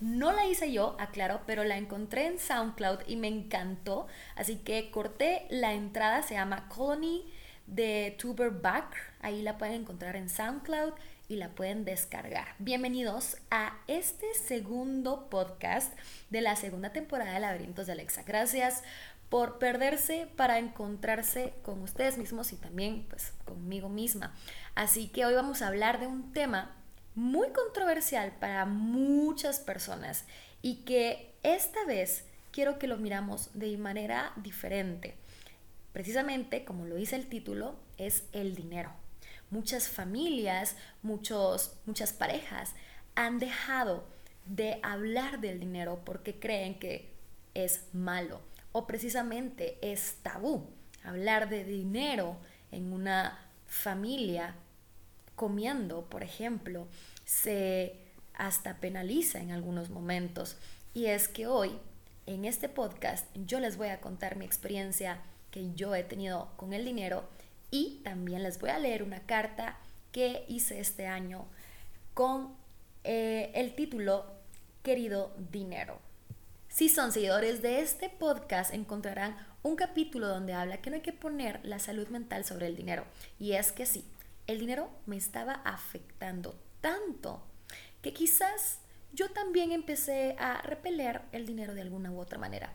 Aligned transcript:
No 0.00 0.32
la 0.32 0.46
hice 0.46 0.72
yo, 0.72 0.96
aclaro, 0.98 1.42
pero 1.46 1.64
la 1.64 1.76
encontré 1.76 2.26
en 2.26 2.38
SoundCloud 2.38 3.00
y 3.06 3.16
me 3.16 3.28
encantó. 3.28 4.06
Así 4.34 4.56
que 4.56 4.90
corté 4.90 5.46
la 5.50 5.74
entrada, 5.74 6.22
se 6.22 6.34
llama 6.34 6.66
Colony 6.68 7.30
de 7.66 8.16
Tuber 8.18 8.50
Back. 8.50 8.96
Ahí 9.20 9.42
la 9.42 9.58
pueden 9.58 9.82
encontrar 9.82 10.16
en 10.16 10.30
SoundCloud 10.30 10.94
y 11.28 11.36
la 11.36 11.50
pueden 11.50 11.84
descargar. 11.84 12.54
Bienvenidos 12.58 13.36
a 13.50 13.76
este 13.86 14.32
segundo 14.32 15.28
podcast 15.28 15.92
de 16.30 16.40
la 16.40 16.56
segunda 16.56 16.94
temporada 16.94 17.34
de 17.34 17.40
Laberintos 17.40 17.86
de 17.86 17.92
Alexa. 17.92 18.22
Gracias 18.22 18.82
por 19.28 19.58
perderse 19.58 20.26
para 20.36 20.58
encontrarse 20.58 21.52
con 21.62 21.82
ustedes 21.82 22.16
mismos 22.16 22.52
y 22.52 22.56
también 22.56 23.04
pues 23.10 23.34
conmigo 23.44 23.90
misma. 23.90 24.34
Así 24.74 25.08
que 25.08 25.26
hoy 25.26 25.34
vamos 25.34 25.60
a 25.60 25.68
hablar 25.68 26.00
de 26.00 26.06
un 26.06 26.32
tema 26.32 26.79
muy 27.14 27.48
controversial 27.50 28.32
para 28.38 28.66
muchas 28.66 29.60
personas 29.60 30.24
y 30.62 30.76
que 30.84 31.34
esta 31.42 31.84
vez 31.84 32.24
quiero 32.52 32.78
que 32.78 32.86
lo 32.86 32.96
miramos 32.96 33.50
de 33.54 33.76
manera 33.78 34.32
diferente. 34.36 35.14
Precisamente, 35.92 36.64
como 36.64 36.86
lo 36.86 36.96
dice 36.96 37.16
el 37.16 37.28
título, 37.28 37.76
es 37.98 38.24
el 38.32 38.54
dinero. 38.54 38.92
Muchas 39.50 39.88
familias, 39.88 40.76
muchos, 41.02 41.76
muchas 41.86 42.12
parejas 42.12 42.74
han 43.16 43.38
dejado 43.38 44.04
de 44.46 44.78
hablar 44.82 45.40
del 45.40 45.58
dinero 45.58 46.02
porque 46.04 46.38
creen 46.38 46.78
que 46.78 47.12
es 47.54 47.84
malo 47.92 48.40
o 48.72 48.86
precisamente 48.86 49.78
es 49.82 50.16
tabú. 50.22 50.68
Hablar 51.02 51.48
de 51.48 51.64
dinero 51.64 52.36
en 52.70 52.92
una 52.92 53.38
familia 53.66 54.54
comiendo, 55.40 56.02
por 56.02 56.22
ejemplo, 56.22 56.86
se 57.24 57.96
hasta 58.34 58.76
penaliza 58.76 59.40
en 59.40 59.52
algunos 59.52 59.88
momentos. 59.88 60.58
Y 60.92 61.06
es 61.06 61.28
que 61.28 61.46
hoy, 61.46 61.78
en 62.26 62.44
este 62.44 62.68
podcast, 62.68 63.26
yo 63.46 63.58
les 63.58 63.78
voy 63.78 63.88
a 63.88 64.02
contar 64.02 64.36
mi 64.36 64.44
experiencia 64.44 65.22
que 65.50 65.72
yo 65.72 65.94
he 65.94 66.02
tenido 66.02 66.50
con 66.58 66.74
el 66.74 66.84
dinero 66.84 67.24
y 67.70 68.02
también 68.04 68.42
les 68.42 68.60
voy 68.60 68.68
a 68.68 68.78
leer 68.78 69.02
una 69.02 69.20
carta 69.20 69.78
que 70.12 70.44
hice 70.46 70.78
este 70.78 71.06
año 71.06 71.46
con 72.12 72.54
eh, 73.04 73.50
el 73.54 73.74
título 73.74 74.26
Querido 74.82 75.34
Dinero. 75.50 75.98
Si 76.68 76.90
son 76.90 77.12
seguidores 77.12 77.62
de 77.62 77.80
este 77.80 78.10
podcast, 78.10 78.74
encontrarán 78.74 79.38
un 79.62 79.76
capítulo 79.76 80.28
donde 80.28 80.52
habla 80.52 80.82
que 80.82 80.90
no 80.90 80.96
hay 80.96 81.02
que 81.02 81.14
poner 81.14 81.60
la 81.64 81.78
salud 81.78 82.08
mental 82.08 82.44
sobre 82.44 82.66
el 82.66 82.76
dinero. 82.76 83.06
Y 83.38 83.52
es 83.52 83.72
que 83.72 83.86
sí, 83.86 84.04
el 84.50 84.58
dinero 84.58 84.90
me 85.06 85.16
estaba 85.16 85.54
afectando 85.64 86.58
tanto 86.80 87.42
que 88.02 88.12
quizás 88.12 88.80
yo 89.12 89.30
también 89.30 89.70
empecé 89.70 90.36
a 90.38 90.60
repeler 90.62 91.22
el 91.32 91.46
dinero 91.46 91.74
de 91.74 91.82
alguna 91.82 92.10
u 92.10 92.18
otra 92.18 92.38
manera. 92.38 92.72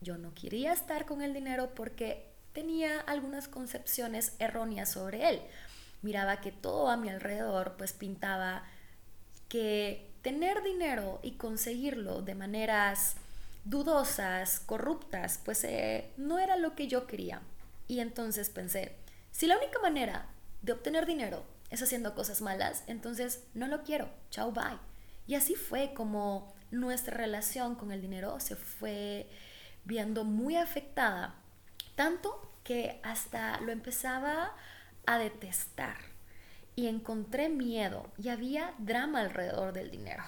Yo 0.00 0.18
no 0.18 0.34
quería 0.34 0.72
estar 0.72 1.06
con 1.06 1.22
el 1.22 1.32
dinero 1.32 1.74
porque 1.74 2.26
tenía 2.52 3.00
algunas 3.00 3.48
concepciones 3.48 4.34
erróneas 4.38 4.90
sobre 4.90 5.28
él. 5.28 5.40
Miraba 6.02 6.40
que 6.40 6.52
todo 6.52 6.88
a 6.88 6.96
mi 6.96 7.08
alrededor 7.08 7.76
pues 7.78 7.92
pintaba 7.92 8.64
que 9.48 10.10
tener 10.22 10.62
dinero 10.62 11.20
y 11.22 11.32
conseguirlo 11.32 12.20
de 12.20 12.34
maneras 12.34 13.16
dudosas, 13.64 14.60
corruptas, 14.60 15.40
pues 15.44 15.64
eh, 15.64 16.10
no 16.16 16.38
era 16.38 16.56
lo 16.56 16.74
que 16.74 16.88
yo 16.88 17.06
quería. 17.06 17.40
Y 17.88 18.00
entonces 18.00 18.50
pensé, 18.50 18.96
si 19.30 19.46
la 19.46 19.56
única 19.56 19.78
manera 19.80 20.26
de 20.66 20.72
obtener 20.72 21.06
dinero 21.06 21.44
es 21.70 21.80
haciendo 21.80 22.14
cosas 22.16 22.42
malas, 22.42 22.82
entonces 22.88 23.44
no 23.54 23.68
lo 23.68 23.84
quiero, 23.84 24.10
chao, 24.30 24.50
bye. 24.50 24.78
Y 25.28 25.36
así 25.36 25.54
fue 25.54 25.94
como 25.94 26.52
nuestra 26.72 27.16
relación 27.16 27.76
con 27.76 27.92
el 27.92 28.02
dinero 28.02 28.40
se 28.40 28.56
fue 28.56 29.30
viendo 29.84 30.24
muy 30.24 30.56
afectada, 30.56 31.36
tanto 31.94 32.52
que 32.64 33.00
hasta 33.04 33.60
lo 33.60 33.70
empezaba 33.70 34.54
a 35.06 35.18
detestar 35.18 35.98
y 36.74 36.88
encontré 36.88 37.48
miedo 37.48 38.10
y 38.18 38.28
había 38.28 38.74
drama 38.78 39.20
alrededor 39.20 39.72
del 39.72 39.92
dinero. 39.92 40.24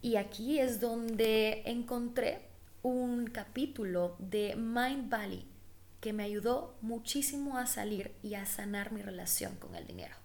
Y 0.00 0.16
aquí 0.16 0.60
es 0.60 0.80
donde 0.80 1.62
encontré 1.66 2.48
un 2.82 3.26
capítulo 3.26 4.16
de 4.18 4.56
Mind 4.56 5.10
Valley 5.10 5.51
que 6.02 6.12
me 6.12 6.24
ayudó 6.24 6.74
muchísimo 6.82 7.56
a 7.56 7.66
salir 7.66 8.12
y 8.24 8.34
a 8.34 8.44
sanar 8.44 8.90
mi 8.90 9.00
relación 9.02 9.54
con 9.54 9.76
el 9.76 9.86
dinero. 9.86 10.16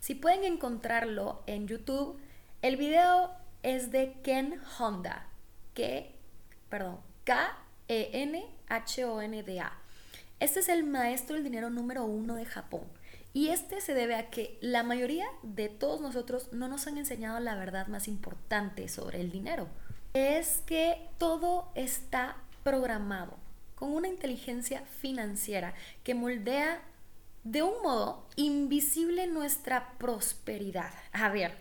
Si 0.00 0.16
pueden 0.16 0.42
encontrarlo 0.42 1.44
en 1.46 1.68
YouTube, 1.68 2.18
el 2.60 2.76
video 2.76 3.30
es 3.62 3.92
de 3.92 4.16
Ken 4.24 4.60
Honda, 4.78 5.28
que, 5.74 6.16
perdón, 6.68 6.98
K-E-N-H-O-N-D-A. 7.22 8.02
Este 10.40 10.58
es 10.58 10.68
el 10.68 10.82
maestro 10.82 11.36
del 11.36 11.44
dinero 11.44 11.70
número 11.70 12.04
uno 12.04 12.34
de 12.34 12.44
Japón. 12.44 12.82
Y 13.32 13.50
este 13.50 13.80
se 13.80 13.94
debe 13.94 14.16
a 14.16 14.28
que 14.28 14.58
la 14.60 14.82
mayoría 14.82 15.26
de 15.44 15.68
todos 15.68 16.00
nosotros 16.00 16.52
no 16.52 16.66
nos 16.66 16.88
han 16.88 16.98
enseñado 16.98 17.38
la 17.38 17.54
verdad 17.54 17.86
más 17.86 18.08
importante 18.08 18.88
sobre 18.88 19.20
el 19.20 19.30
dinero. 19.30 19.68
Es 20.14 20.64
que 20.66 21.08
todo 21.18 21.70
está 21.76 22.38
programado 22.64 23.41
con 23.82 23.94
una 23.94 24.06
inteligencia 24.06 24.84
financiera 25.00 25.74
que 26.04 26.14
moldea 26.14 26.80
de 27.42 27.64
un 27.64 27.82
modo 27.82 28.28
invisible 28.36 29.26
nuestra 29.26 29.98
prosperidad. 29.98 30.92
A 31.10 31.30
ver, 31.30 31.56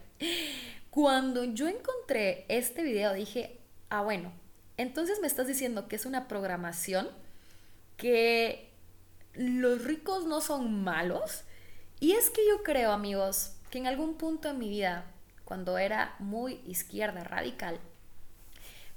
cuando 0.92 1.46
yo 1.46 1.68
encontré 1.68 2.46
este 2.48 2.84
video 2.84 3.14
dije, 3.14 3.58
ah 3.90 4.04
bueno, 4.04 4.32
entonces 4.78 5.20
me 5.20 5.26
estás 5.26 5.48
diciendo 5.48 5.88
que 5.88 5.96
es 5.96 6.06
una 6.06 6.28
programación, 6.28 7.10
que 7.98 8.70
los 9.34 9.84
ricos 9.84 10.28
no 10.28 10.42
son 10.42 10.84
malos, 10.84 11.42
y 12.00 12.12
es 12.12 12.30
que 12.30 12.48
yo 12.48 12.62
creo, 12.62 12.92
amigos, 12.92 13.56
que 13.72 13.80
en 13.80 13.88
algún 13.88 14.14
punto 14.14 14.48
en 14.48 14.60
mi 14.60 14.70
vida, 14.70 15.12
cuando 15.44 15.80
era 15.80 16.14
muy 16.20 16.62
izquierda 16.68 17.24
radical, 17.24 17.80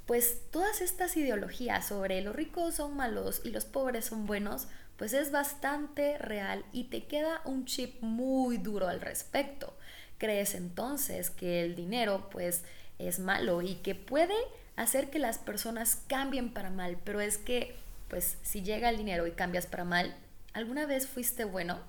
pues 0.07 0.41
todas 0.51 0.81
estas 0.81 1.17
ideologías 1.17 1.87
sobre 1.87 2.21
los 2.21 2.37
ricos 2.37 2.75
son 2.75 2.97
malos 2.97 3.41
y 3.45 3.51
los 3.51 3.65
pobres 3.65 4.05
son 4.07 4.27
buenos, 4.27 4.69
pues 4.97 5.13
es 5.13 5.31
bastante 5.31 6.19
real 6.19 6.65
y 6.73 6.85
te 6.85 7.05
queda 7.05 7.41
un 7.45 7.65
chip 7.65 8.01
muy 8.03 8.59
duro 8.59 8.89
al 8.89 9.01
respecto. 9.01 9.75
Crees 10.19 10.55
entonces 10.55 11.31
que 11.31 11.63
el 11.63 11.75
dinero 11.75 12.29
pues 12.31 12.63
es 12.99 13.19
malo 13.19 13.63
y 13.63 13.77
que 13.77 13.95
puede 13.95 14.37
hacer 14.77 15.11
que 15.11 15.19
las 15.19 15.39
personas 15.39 16.03
cambien 16.07 16.53
para 16.53 16.71
mal, 16.71 16.99
pero 17.05 17.21
es 17.21 17.39
que 17.39 17.75
pues 18.09 18.37
si 18.43 18.63
llega 18.63 18.91
el 18.91 18.99
dinero 18.99 19.27
y 19.27 19.33
cambias 19.33 19.67
para 19.67 19.85
mal, 19.85 20.15
¿alguna 20.53 20.87
vez 20.87 21.07
fuiste 21.07 21.45
bueno? 21.45 21.81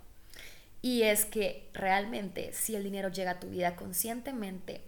Y 0.81 1.03
es 1.03 1.25
que 1.25 1.67
realmente 1.73 2.53
si 2.53 2.75
el 2.75 2.83
dinero 2.83 3.09
llega 3.09 3.31
a 3.31 3.39
tu 3.39 3.49
vida 3.49 3.75
conscientemente, 3.75 4.81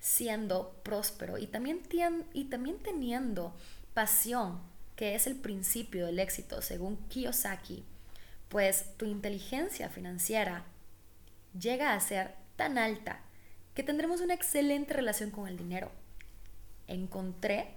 siendo 0.00 0.72
próspero 0.82 1.38
y 1.38 1.46
también, 1.46 1.82
y 2.32 2.44
también 2.44 2.78
teniendo 2.78 3.54
pasión, 3.94 4.60
que 4.96 5.14
es 5.14 5.26
el 5.26 5.36
principio 5.36 6.06
del 6.06 6.18
éxito 6.18 6.62
según 6.62 6.96
Kiyosaki, 7.08 7.84
pues 8.48 8.96
tu 8.96 9.04
inteligencia 9.04 9.88
financiera 9.88 10.64
llega 11.58 11.94
a 11.94 12.00
ser 12.00 12.34
tan 12.56 12.78
alta 12.78 13.20
que 13.74 13.82
tendremos 13.82 14.20
una 14.20 14.34
excelente 14.34 14.94
relación 14.94 15.30
con 15.30 15.46
el 15.46 15.56
dinero. 15.56 15.90
Encontré 16.88 17.74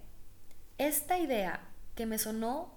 esta 0.78 1.20
idea 1.20 1.62
que 1.96 2.06
me 2.06 2.18
sonó 2.18 2.74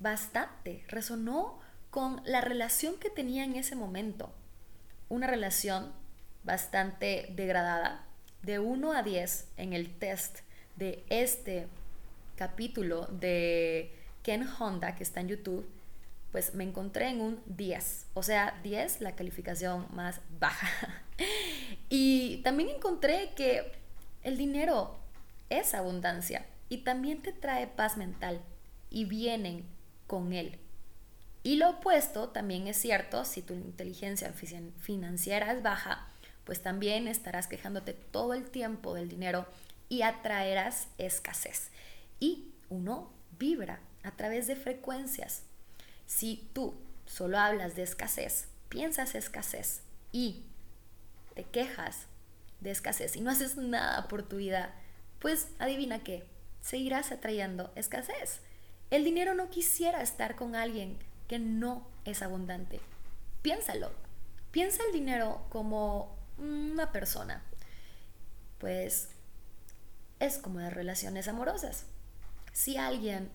bastante, 0.00 0.84
resonó 0.88 1.60
con 1.90 2.22
la 2.24 2.40
relación 2.40 2.98
que 2.98 3.10
tenía 3.10 3.44
en 3.44 3.56
ese 3.56 3.76
momento. 3.76 4.32
Una 5.08 5.26
relación 5.26 5.92
bastante 6.42 7.32
degradada, 7.36 8.06
de 8.42 8.58
1 8.58 8.92
a 8.92 9.02
10 9.02 9.48
en 9.56 9.72
el 9.72 9.90
test 9.90 10.40
de 10.76 11.04
este 11.08 11.66
capítulo 12.36 13.06
de 13.06 13.92
Ken 14.22 14.46
Honda 14.58 14.94
que 14.94 15.02
está 15.02 15.20
en 15.20 15.28
YouTube, 15.28 15.68
pues 16.32 16.54
me 16.54 16.64
encontré 16.64 17.08
en 17.08 17.20
un 17.20 17.40
10, 17.46 18.06
o 18.14 18.22
sea, 18.22 18.58
10 18.62 19.00
la 19.00 19.16
calificación 19.16 19.86
más 19.92 20.20
baja. 20.38 20.68
y 21.88 22.38
también 22.38 22.68
encontré 22.68 23.30
que 23.36 23.72
el 24.22 24.36
dinero 24.36 24.98
es 25.48 25.74
abundancia 25.74 26.44
y 26.68 26.78
también 26.78 27.22
te 27.22 27.32
trae 27.32 27.66
paz 27.66 27.96
mental 27.96 28.40
y 28.90 29.04
vienen 29.04 29.64
con 30.06 30.32
él. 30.32 30.58
Y 31.42 31.56
lo 31.56 31.70
opuesto 31.70 32.30
también 32.30 32.66
es 32.66 32.76
cierto, 32.76 33.24
si 33.24 33.40
tu 33.40 33.54
inteligencia 33.54 34.32
financiera 34.32 35.52
es 35.52 35.62
baja, 35.62 36.08
pues 36.46 36.62
también 36.62 37.08
estarás 37.08 37.48
quejándote 37.48 37.92
todo 37.92 38.32
el 38.32 38.48
tiempo 38.48 38.94
del 38.94 39.08
dinero 39.08 39.46
y 39.88 40.02
atraerás 40.02 40.86
escasez. 40.96 41.70
Y 42.20 42.54
uno 42.70 43.12
vibra 43.38 43.80
a 44.04 44.12
través 44.12 44.46
de 44.46 44.54
frecuencias. 44.54 45.42
Si 46.06 46.48
tú 46.52 46.74
solo 47.04 47.38
hablas 47.38 47.74
de 47.74 47.82
escasez, 47.82 48.46
piensas 48.68 49.16
escasez 49.16 49.82
y 50.12 50.44
te 51.34 51.42
quejas 51.42 52.06
de 52.60 52.70
escasez 52.70 53.16
y 53.16 53.20
no 53.20 53.30
haces 53.30 53.56
nada 53.56 54.06
por 54.06 54.22
tu 54.22 54.36
vida, 54.36 54.72
pues 55.18 55.48
adivina 55.58 56.04
qué, 56.04 56.24
seguirás 56.60 57.10
atrayendo 57.10 57.72
escasez. 57.74 58.40
El 58.90 59.02
dinero 59.02 59.34
no 59.34 59.50
quisiera 59.50 60.00
estar 60.00 60.36
con 60.36 60.54
alguien 60.54 60.96
que 61.26 61.40
no 61.40 61.88
es 62.04 62.22
abundante. 62.22 62.80
Piénsalo. 63.42 63.90
Piensa 64.52 64.84
el 64.86 64.92
dinero 64.92 65.44
como 65.50 66.15
una 66.38 66.92
persona. 66.92 67.42
Pues 68.58 69.08
es 70.18 70.38
como 70.38 70.58
de 70.58 70.70
relaciones 70.70 71.28
amorosas. 71.28 71.86
Si 72.52 72.76
alguien 72.76 73.30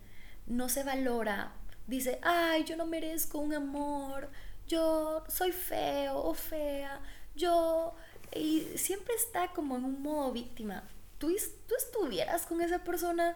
no 0.47 0.69
se 0.69 0.83
valora, 0.83 1.53
dice, 1.87 2.19
ay, 2.23 2.63
yo 2.63 2.75
no 2.75 2.85
merezco 2.85 3.37
un 3.39 3.53
amor, 3.53 4.29
yo 4.67 5.23
soy 5.27 5.51
feo 5.51 6.17
o 6.17 6.33
fea, 6.33 7.01
yo... 7.35 7.95
Y 8.33 8.61
siempre 8.77 9.13
está 9.15 9.49
como 9.49 9.75
en 9.75 9.83
un 9.83 10.01
modo 10.01 10.31
víctima. 10.31 10.83
¿Tú, 11.17 11.35
tú 11.67 11.75
estuvieras 11.77 12.45
con 12.45 12.61
esa 12.61 12.81
persona? 12.81 13.35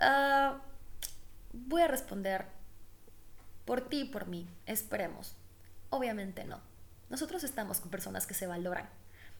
Ah, 0.00 0.62
voy 1.52 1.82
a 1.82 1.88
responder 1.88 2.46
por 3.66 3.86
ti 3.88 4.00
y 4.00 4.04
por 4.06 4.26
mí. 4.26 4.48
Esperemos. 4.64 5.36
Obviamente 5.90 6.44
no. 6.44 6.67
Nosotros 7.10 7.44
estamos 7.44 7.80
con 7.80 7.90
personas 7.90 8.26
que 8.26 8.34
se 8.34 8.46
valoran. 8.46 8.88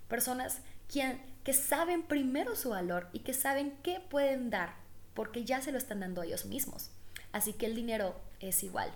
Personas 0.08 0.60
quien, 0.90 1.20
que 1.44 1.52
saben 1.52 2.02
primero 2.02 2.56
su 2.56 2.70
valor 2.70 3.08
y 3.12 3.20
que 3.20 3.34
saben 3.34 3.76
qué 3.82 4.00
pueden 4.00 4.50
dar 4.50 4.74
porque 5.14 5.44
ya 5.44 5.60
se 5.60 5.72
lo 5.72 5.78
están 5.78 6.00
dando 6.00 6.22
a 6.22 6.26
ellos 6.26 6.46
mismos. 6.46 6.90
Así 7.32 7.52
que 7.52 7.66
el 7.66 7.74
dinero 7.74 8.14
es 8.40 8.62
igual. 8.62 8.90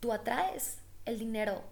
Tú 0.00 0.12
atraes 0.12 0.78
el 1.04 1.18
dinero 1.18 1.64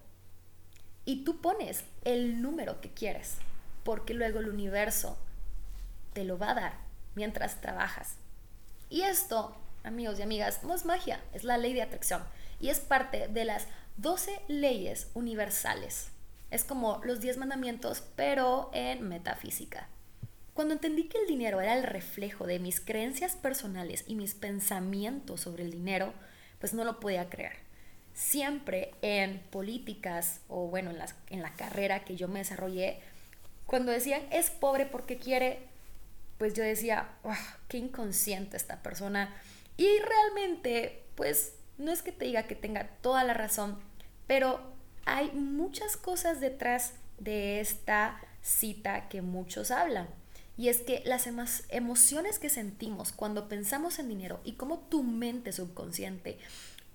y 1.05 1.25
tú 1.25 1.41
pones 1.41 1.85
el 2.05 2.43
número 2.43 2.81
que 2.81 2.93
quieres, 2.93 3.37
porque 3.85 4.13
luego 4.13 4.41
el 4.41 4.49
universo 4.49 5.17
te 6.13 6.25
lo 6.25 6.37
va 6.37 6.51
a 6.51 6.55
dar 6.55 6.73
mientras 7.15 7.61
trabajas. 7.61 8.17
Y 8.91 9.03
esto, 9.03 9.57
amigos 9.85 10.19
y 10.19 10.23
amigas, 10.23 10.63
no 10.65 10.75
es 10.75 10.85
magia, 10.85 11.23
es 11.33 11.45
la 11.45 11.59
ley 11.59 11.73
de 11.73 11.83
atracción 11.83 12.23
y 12.61 12.69
es 12.71 12.81
parte 12.81 13.29
de 13.29 13.45
las 13.45 13.69
12 13.99 14.41
leyes 14.49 15.11
universales. 15.15 16.09
Es 16.51 16.65
como 16.65 17.01
los 17.05 17.21
10 17.21 17.37
mandamientos, 17.37 18.03
pero 18.17 18.71
en 18.73 19.07
metafísica. 19.09 19.89
Cuando 20.55 20.75
entendí 20.75 21.05
que 21.05 21.19
el 21.19 21.27
dinero 21.27 21.61
era 21.61 21.77
el 21.77 21.85
reflejo 21.85 22.47
de 22.47 22.59
mis 22.59 22.81
creencias 22.81 23.37
personales 23.37 24.05
y 24.09 24.15
mis 24.15 24.35
pensamientos 24.35 25.43
sobre 25.43 25.65
el 25.65 25.71
dinero, 25.71 26.13
pues 26.59 26.75
no 26.75 26.85
lo 26.85 26.99
podía 27.01 27.29
creer 27.29 27.69
siempre 28.19 28.91
en 29.01 29.39
políticas 29.51 30.41
o 30.49 30.67
bueno, 30.67 30.91
en, 30.91 30.99
en 31.31 31.43
la 31.43 31.53
carrera 31.53 32.05
que 32.05 32.17
yo 32.17 32.27
me 32.27 32.41
desarrollé, 32.41 32.99
cuando 33.67 33.93
decían 33.93 34.23
es 34.33 34.51
pobre 34.51 34.87
porque 34.87 35.19
quiere, 35.19 35.61
pues 36.37 36.55
yo 36.55 36.65
decía, 36.65 37.11
qué 37.69 37.79
inconsciente 37.79 38.57
esta 38.57 38.83
persona. 38.83 39.35
Y 39.77 39.87
realmente, 40.01 41.05
pues 41.15 41.53
no 41.77 41.93
es 41.93 42.03
que 42.03 42.11
te 42.11 42.25
diga 42.25 42.49
que 42.49 42.57
tenga 42.57 42.89
toda 43.03 43.23
la 43.23 43.35
razón, 43.35 43.79
pero 44.29 44.61
hay 45.05 45.33
muchas 45.33 45.97
cosas 45.97 46.39
detrás 46.39 46.93
de 47.19 47.59
esta 47.59 48.21
cita 48.43 49.09
que 49.09 49.23
muchos 49.23 49.73
hablan. 49.73 50.07
Y 50.57 50.69
es 50.69 50.83
que 50.83 51.03
las 51.05 51.27
emociones 51.69 52.39
que 52.39 52.51
sentimos 52.51 53.11
cuando 53.11 53.49
pensamos 53.49 53.99
en 53.99 54.09
dinero 54.09 54.41
y 54.45 54.53
cómo 54.53 54.79
tu 54.79 55.03
mente 55.03 55.53
subconsciente 55.53 56.39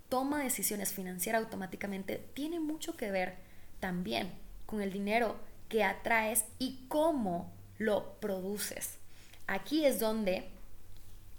toma 0.09 0.43
decisiones 0.43 0.93
financieras 0.93 1.43
automáticamente 1.43 2.23
tiene 2.33 2.59
mucho 2.59 2.95
que 2.95 3.09
ver 3.09 3.35
también 3.79 4.31
con 4.65 4.81
el 4.81 4.91
dinero 4.91 5.37
que 5.69 5.83
atraes 5.83 6.45
y 6.59 6.85
cómo 6.87 7.51
lo 7.77 8.19
produces. 8.19 8.97
Aquí 9.47 9.85
es 9.85 9.99
donde 9.99 10.49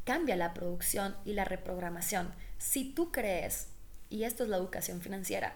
cambia 0.05 0.35
la 0.35 0.55
producción 0.55 1.15
y 1.25 1.35
la 1.35 1.45
reprogramación. 1.45 2.35
Si 2.59 2.85
tú 2.85 3.13
crees, 3.13 3.69
y 4.11 4.25
esto 4.25 4.45
es 4.45 4.49
la 4.49 4.57
educación 4.57 5.01
financiera, 5.01 5.55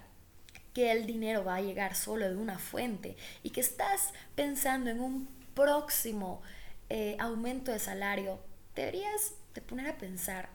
que 0.79 0.93
el 0.93 1.07
dinero 1.07 1.43
va 1.43 1.57
a 1.57 1.61
llegar 1.61 1.97
solo 1.97 2.31
de 2.31 2.37
una 2.37 2.61
fuente 2.61 3.17
y 3.43 3.51
que 3.51 3.61
estás 3.61 4.13
pensando 4.37 4.91
en 4.91 5.01
un 5.01 5.29
próximo 5.53 6.41
eh, 6.89 7.17
aumento 7.19 7.73
de 7.73 7.81
salario, 7.81 8.39
deberías 8.77 9.33
de 9.55 9.61
poner 9.61 9.89
a 9.89 9.99
pensar 9.99 10.51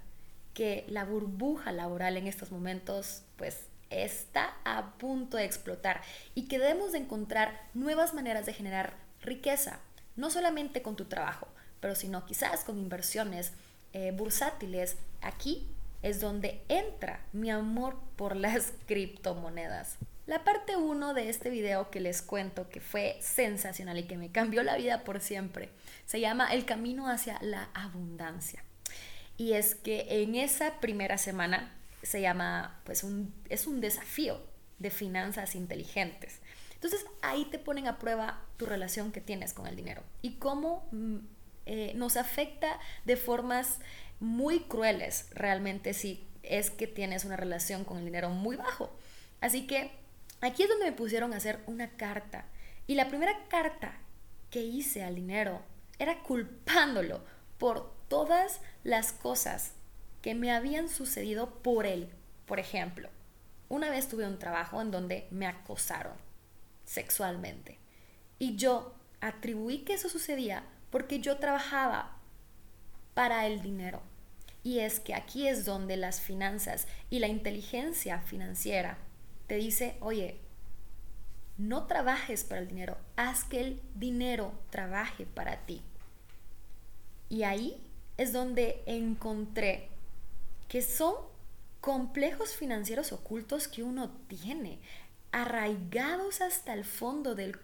que 0.53 0.85
la 0.87 1.03
burbuja 1.03 1.73
laboral 1.73 2.15
en 2.15 2.27
estos 2.27 2.53
momentos 2.53 3.23
pues 3.35 3.65
está 3.89 4.55
a 4.63 4.93
punto 4.93 5.35
de 5.35 5.43
explotar 5.43 6.01
y 6.35 6.47
que 6.47 6.57
debemos 6.57 6.93
de 6.93 6.99
encontrar 6.99 7.59
nuevas 7.73 8.13
maneras 8.13 8.45
de 8.45 8.53
generar 8.53 8.93
riqueza, 9.23 9.81
no 10.15 10.29
solamente 10.29 10.81
con 10.81 10.95
tu 10.95 11.03
trabajo, 11.03 11.49
pero 11.81 11.95
sino 11.95 12.25
quizás 12.25 12.63
con 12.63 12.79
inversiones 12.79 13.51
eh, 13.91 14.13
bursátiles. 14.15 14.95
Aquí 15.19 15.67
es 16.01 16.21
donde 16.21 16.61
entra 16.69 17.19
mi 17.33 17.51
amor 17.51 17.99
por 18.15 18.37
las 18.37 18.71
criptomonedas. 18.85 19.97
La 20.25 20.45
parte 20.45 20.77
1 20.77 21.13
de 21.13 21.29
este 21.29 21.49
video 21.49 21.89
que 21.89 21.99
les 21.99 22.21
cuento 22.21 22.69
que 22.69 22.79
fue 22.79 23.17
sensacional 23.19 23.97
y 23.97 24.03
que 24.03 24.15
me 24.15 24.31
cambió 24.31 24.63
la 24.63 24.77
vida 24.77 25.03
por 25.03 25.19
siempre 25.19 25.69
se 26.05 26.21
llama 26.21 26.53
El 26.53 26.63
camino 26.63 27.09
hacia 27.09 27.37
la 27.41 27.69
abundancia. 27.73 28.63
Y 29.35 29.53
es 29.53 29.75
que 29.75 30.05
en 30.21 30.35
esa 30.35 30.79
primera 30.79 31.17
semana 31.17 31.73
se 32.03 32.21
llama, 32.21 32.79
pues, 32.85 33.03
un, 33.03 33.33
es 33.49 33.67
un 33.67 33.81
desafío 33.81 34.41
de 34.79 34.91
finanzas 34.91 35.55
inteligentes. 35.55 36.39
Entonces 36.75 37.05
ahí 37.21 37.45
te 37.45 37.59
ponen 37.59 37.87
a 37.87 37.99
prueba 37.99 38.41
tu 38.55 38.65
relación 38.65 39.11
que 39.11 39.19
tienes 39.19 39.53
con 39.53 39.67
el 39.67 39.75
dinero 39.75 40.03
y 40.21 40.35
cómo 40.35 40.87
mm, 40.91 41.17
eh, 41.65 41.93
nos 41.95 42.15
afecta 42.15 42.79
de 43.03 43.17
formas 43.17 43.79
muy 44.21 44.61
crueles 44.61 45.27
realmente 45.31 45.93
si 45.93 46.25
es 46.43 46.69
que 46.69 46.87
tienes 46.87 47.25
una 47.25 47.35
relación 47.35 47.83
con 47.83 47.97
el 47.97 48.05
dinero 48.05 48.29
muy 48.29 48.55
bajo. 48.55 48.89
Así 49.41 49.67
que 49.67 49.91
aquí 50.47 50.63
es 50.63 50.69
donde 50.69 50.85
me 50.85 50.91
pusieron 50.91 51.33
a 51.33 51.37
hacer 51.37 51.59
una 51.67 51.91
carta. 51.91 52.45
Y 52.87 52.95
la 52.95 53.07
primera 53.07 53.47
carta 53.47 53.97
que 54.49 54.61
hice 54.61 55.03
al 55.03 55.15
dinero 55.15 55.61
era 55.99 56.21
culpándolo 56.23 57.23
por 57.57 57.93
todas 58.07 58.59
las 58.83 59.13
cosas 59.13 59.73
que 60.21 60.35
me 60.35 60.51
habían 60.51 60.89
sucedido 60.89 61.61
por 61.61 61.85
él. 61.85 62.09
Por 62.45 62.59
ejemplo, 62.59 63.09
una 63.69 63.89
vez 63.89 64.07
tuve 64.07 64.27
un 64.27 64.39
trabajo 64.39 64.81
en 64.81 64.91
donde 64.91 65.27
me 65.31 65.47
acosaron 65.47 66.13
sexualmente 66.83 67.79
y 68.37 68.55
yo 68.57 68.93
atribuí 69.21 69.79
que 69.79 69.93
eso 69.93 70.09
sucedía 70.09 70.65
porque 70.89 71.19
yo 71.19 71.37
trabajaba 71.37 72.17
para 73.13 73.47
el 73.47 73.61
dinero. 73.61 74.01
Y 74.63 74.79
es 74.79 74.99
que 74.99 75.13
aquí 75.13 75.47
es 75.47 75.65
donde 75.65 75.97
las 75.97 76.21
finanzas 76.21 76.87
y 77.09 77.19
la 77.19 77.27
inteligencia 77.27 78.19
financiera 78.19 78.97
te 79.47 79.55
dice, 79.55 79.97
oye, 79.99 80.39
no 81.57 81.85
trabajes 81.85 82.43
para 82.43 82.61
el 82.61 82.67
dinero, 82.67 82.97
haz 83.15 83.43
que 83.43 83.61
el 83.61 83.81
dinero 83.95 84.53
trabaje 84.69 85.25
para 85.25 85.65
ti. 85.65 85.81
Y 87.29 87.43
ahí 87.43 87.81
es 88.17 88.33
donde 88.33 88.83
encontré 88.85 89.89
que 90.67 90.81
son 90.81 91.15
complejos 91.81 92.55
financieros 92.55 93.11
ocultos 93.11 93.67
que 93.67 93.83
uno 93.83 94.09
tiene, 94.27 94.79
arraigados 95.31 96.41
hasta 96.41 96.73
el 96.73 96.85
fondo 96.85 97.35
del 97.35 97.59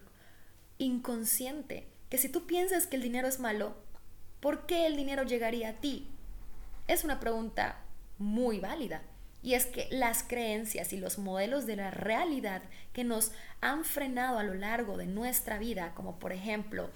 inconsciente, 0.78 1.88
que 2.08 2.18
si 2.18 2.28
tú 2.28 2.46
piensas 2.46 2.86
que 2.86 2.96
el 2.96 3.02
dinero 3.02 3.28
es 3.28 3.40
malo, 3.40 3.74
¿por 4.40 4.66
qué 4.66 4.86
el 4.86 4.96
dinero 4.96 5.22
llegaría 5.22 5.70
a 5.70 5.74
ti? 5.74 6.08
Es 6.86 7.04
una 7.04 7.20
pregunta 7.20 7.80
muy 8.18 8.60
válida. 8.60 9.02
Y 9.42 9.54
es 9.54 9.66
que 9.66 9.88
las 9.90 10.22
creencias 10.22 10.92
y 10.92 10.98
los 10.98 11.18
modelos 11.18 11.66
de 11.66 11.76
la 11.76 11.90
realidad 11.90 12.62
que 12.92 13.04
nos 13.04 13.32
han 13.60 13.84
frenado 13.84 14.38
a 14.38 14.42
lo 14.42 14.54
largo 14.54 14.96
de 14.96 15.06
nuestra 15.06 15.58
vida, 15.58 15.92
como 15.94 16.18
por 16.18 16.32
ejemplo, 16.32 16.90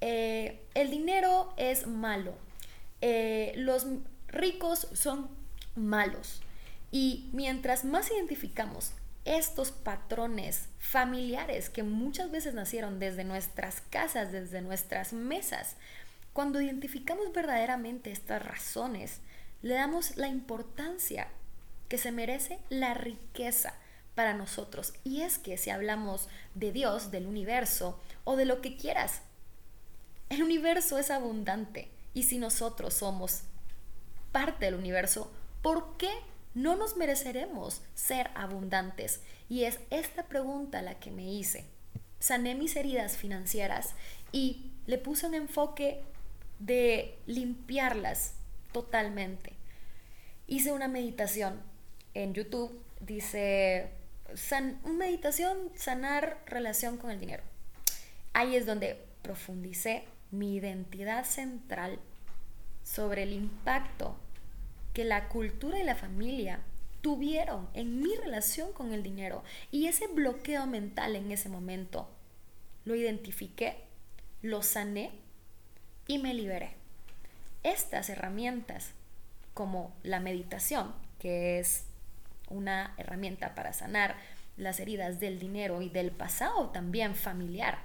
eh, 0.00 0.66
el 0.74 0.90
dinero 0.90 1.52
es 1.56 1.86
malo, 1.86 2.34
eh, 3.00 3.52
los 3.56 3.86
ricos 4.28 4.88
son 4.92 5.28
malos. 5.76 6.40
Y 6.90 7.28
mientras 7.32 7.84
más 7.84 8.10
identificamos 8.10 8.92
estos 9.24 9.70
patrones 9.70 10.68
familiares 10.78 11.70
que 11.70 11.82
muchas 11.82 12.30
veces 12.30 12.54
nacieron 12.54 12.98
desde 12.98 13.24
nuestras 13.24 13.80
casas, 13.90 14.32
desde 14.32 14.60
nuestras 14.60 15.12
mesas, 15.12 15.76
cuando 16.32 16.60
identificamos 16.60 17.32
verdaderamente 17.32 18.10
estas 18.10 18.44
razones, 18.44 19.20
le 19.62 19.74
damos 19.74 20.16
la 20.16 20.28
importancia 20.28 21.28
que 21.88 21.98
se 21.98 22.12
merece 22.12 22.58
la 22.68 22.94
riqueza 22.94 23.74
para 24.14 24.34
nosotros. 24.34 24.94
Y 25.04 25.22
es 25.22 25.38
que 25.38 25.56
si 25.56 25.70
hablamos 25.70 26.28
de 26.54 26.72
Dios, 26.72 27.10
del 27.10 27.26
universo 27.26 28.00
o 28.24 28.36
de 28.36 28.44
lo 28.44 28.60
que 28.60 28.76
quieras, 28.76 29.22
el 30.28 30.42
universo 30.42 30.98
es 30.98 31.10
abundante. 31.10 31.90
Y 32.14 32.24
si 32.24 32.38
nosotros 32.38 32.94
somos 32.94 33.42
parte 34.32 34.66
del 34.66 34.74
universo, 34.74 35.32
¿por 35.62 35.96
qué 35.96 36.10
no 36.54 36.76
nos 36.76 36.96
mereceremos 36.96 37.82
ser 37.94 38.30
abundantes? 38.34 39.20
Y 39.48 39.64
es 39.64 39.80
esta 39.90 40.24
pregunta 40.24 40.82
la 40.82 40.98
que 40.98 41.10
me 41.10 41.32
hice. 41.32 41.66
sané 42.20 42.54
mis 42.54 42.74
heridas 42.76 43.18
financieras 43.18 43.94
y 44.32 44.70
le 44.86 44.96
puse 44.96 45.26
un 45.26 45.34
enfoque 45.34 46.02
de 46.58 47.18
limpiarlas 47.26 48.32
totalmente. 48.72 49.52
Hice 50.46 50.72
una 50.72 50.88
meditación 50.88 51.60
en 52.14 52.32
YouTube, 52.34 52.80
dice, 53.00 53.90
san, 54.34 54.80
meditación, 54.96 55.70
sanar 55.74 56.42
relación 56.46 56.96
con 56.96 57.10
el 57.10 57.20
dinero. 57.20 57.42
Ahí 58.32 58.56
es 58.56 58.66
donde 58.66 58.98
profundicé 59.22 60.04
mi 60.30 60.56
identidad 60.56 61.24
central 61.24 61.98
sobre 62.82 63.22
el 63.22 63.32
impacto 63.32 64.16
que 64.92 65.04
la 65.04 65.28
cultura 65.28 65.78
y 65.78 65.84
la 65.84 65.96
familia 65.96 66.60
tuvieron 67.00 67.68
en 67.74 68.00
mi 68.00 68.14
relación 68.16 68.72
con 68.72 68.92
el 68.92 69.02
dinero 69.02 69.42
y 69.70 69.86
ese 69.86 70.06
bloqueo 70.06 70.66
mental 70.66 71.16
en 71.16 71.32
ese 71.32 71.48
momento. 71.48 72.08
Lo 72.84 72.94
identifiqué, 72.94 73.76
lo 74.40 74.62
sané 74.62 75.12
y 76.06 76.18
me 76.18 76.34
liberé. 76.34 76.76
Estas 77.62 78.08
herramientas, 78.08 78.92
como 79.52 79.94
la 80.02 80.20
meditación, 80.20 80.94
que 81.18 81.58
es 81.58 81.86
una 82.48 82.94
herramienta 82.96 83.54
para 83.54 83.72
sanar 83.72 84.16
las 84.56 84.80
heridas 84.80 85.20
del 85.20 85.38
dinero 85.38 85.82
y 85.82 85.88
del 85.88 86.10
pasado 86.10 86.70
también 86.70 87.14
familiar, 87.14 87.78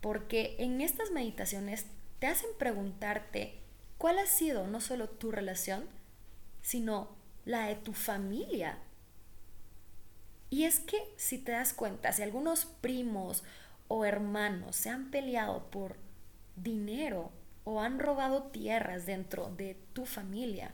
porque 0.00 0.56
en 0.58 0.80
estas 0.80 1.10
meditaciones 1.10 1.86
te 2.18 2.26
hacen 2.26 2.50
preguntarte 2.58 3.60
cuál 3.98 4.18
ha 4.18 4.26
sido 4.26 4.66
no 4.66 4.80
solo 4.80 5.08
tu 5.08 5.30
relación, 5.30 5.84
sino 6.62 7.08
la 7.44 7.66
de 7.66 7.76
tu 7.76 7.92
familia. 7.92 8.78
Y 10.50 10.64
es 10.64 10.80
que 10.80 10.96
si 11.16 11.38
te 11.38 11.52
das 11.52 11.72
cuenta, 11.72 12.12
si 12.12 12.22
algunos 12.22 12.64
primos 12.64 13.44
o 13.88 14.04
hermanos 14.04 14.76
se 14.76 14.90
han 14.90 15.10
peleado 15.10 15.70
por 15.70 15.96
dinero 16.56 17.32
o 17.64 17.80
han 17.80 17.98
robado 17.98 18.44
tierras 18.44 19.06
dentro 19.06 19.50
de 19.50 19.76
tu 19.92 20.06
familia, 20.06 20.72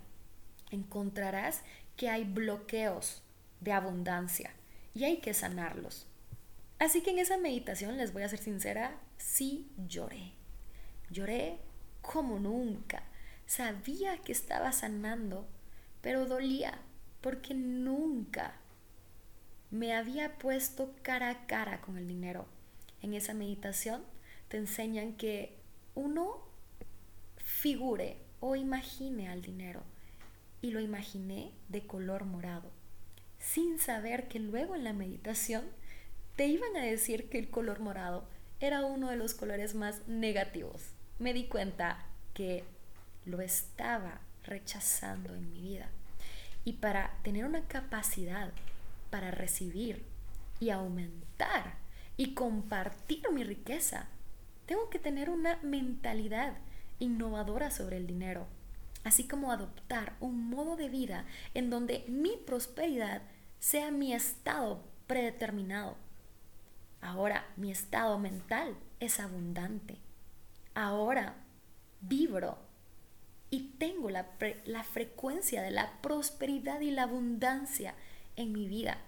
encontrarás 0.71 1.63
que 1.97 2.09
hay 2.09 2.25
bloqueos 2.25 3.23
de 3.61 3.73
abundancia 3.73 4.53
y 4.95 5.05
hay 5.05 5.19
que 5.19 5.35
sanarlos. 5.35 6.07
Así 6.79 7.03
que 7.03 7.11
en 7.11 7.19
esa 7.19 7.37
meditación, 7.37 7.97
les 7.97 8.13
voy 8.13 8.23
a 8.23 8.29
ser 8.29 8.41
sincera, 8.41 8.99
sí 9.17 9.71
lloré. 9.89 10.33
Lloré 11.11 11.59
como 12.01 12.39
nunca. 12.39 13.05
Sabía 13.47 14.19
que 14.19 14.33
estaba 14.33 14.73
sanando 14.73 15.47
pero 16.03 16.27
dolía 16.27 16.79
porque 17.23 17.55
nunca 17.55 18.57
me 19.71 19.95
había 19.95 20.37
puesto 20.37 20.95
cara 21.03 21.31
a 21.31 21.47
cara 21.47 21.81
con 21.81 21.97
el 21.97 22.07
dinero. 22.07 22.47
En 23.01 23.15
esa 23.15 23.33
meditación 23.33 24.03
te 24.49 24.59
enseñan 24.59 25.15
que 25.15 25.57
uno 25.95 26.43
figure 27.37 28.19
o 28.41 28.57
imagine 28.57 29.29
al 29.29 29.41
dinero. 29.41 29.83
Y 30.63 30.71
lo 30.71 30.81
imaginé 30.81 31.53
de 31.69 31.87
color 31.87 32.25
morado, 32.25 32.71
sin 33.39 33.79
saber 33.79 34.29
que 34.29 34.39
luego 34.39 34.75
en 34.75 34.85
la 34.85 34.95
meditación 34.95 35.65
te 36.37 36.47
iban 36.47 36.75
a 36.77 36.83
decir 36.83 37.29
que 37.29 37.39
el 37.39 37.51
color 37.51 37.81
morado 37.81 38.27
era 38.61 38.85
uno 38.85 39.11
de 39.11 39.17
los 39.17 39.35
colores 39.35 39.75
más 39.75 40.07
negativos. 40.09 40.95
Me 41.19 41.35
di 41.35 41.49
cuenta 41.49 42.07
que 42.33 42.65
lo 43.27 43.41
estaba 43.41 44.21
rechazando 44.45 45.35
en 45.35 45.53
mi 45.53 45.61
vida. 45.61 45.91
Y 46.65 46.75
para 46.75 47.19
tener 47.23 47.45
una 47.45 47.67
capacidad 47.67 48.53
para 49.11 49.31
recibir 49.31 50.05
y 50.61 50.71
aumentar 50.71 51.75
y 52.17 52.35
compartir 52.35 53.31
mi 53.33 53.45
riqueza, 53.45 54.09
tengo 54.67 54.89
que 54.91 54.99
tener 54.99 55.29
una 55.29 55.59
mentalidad 55.63 56.55
innovadora 56.99 57.71
sobre 57.71 57.97
el 57.97 58.07
dinero, 58.07 58.47
así 59.05 59.27
como 59.27 59.53
adoptar 59.53 60.17
un 60.21 60.49
modo 60.49 60.77
de 60.77 60.89
vida 60.89 61.27
en 61.55 61.71
donde 61.71 62.05
mi 62.09 62.37
prosperidad 62.37 63.23
sea 63.59 63.91
mi 63.91 64.13
estado 64.13 64.83
predeterminado. 65.07 65.97
Ahora 67.01 67.47
mi 67.57 67.71
estado 67.71 68.19
mental 68.19 68.77
es 69.01 69.21
abundante. 69.21 69.99
Ahora 70.75 71.37
vibro 72.01 72.59
y 73.51 73.75
tengo 73.79 74.09
la, 74.09 74.29
la 74.65 74.83
frecuencia 74.83 75.63
de 75.63 75.71
la 75.71 76.01
prosperidad 76.01 76.81
y 76.81 76.91
la 76.91 77.03
abundancia 77.03 77.95
en 78.37 78.53
mi 78.53 78.67
vida. 78.67 78.99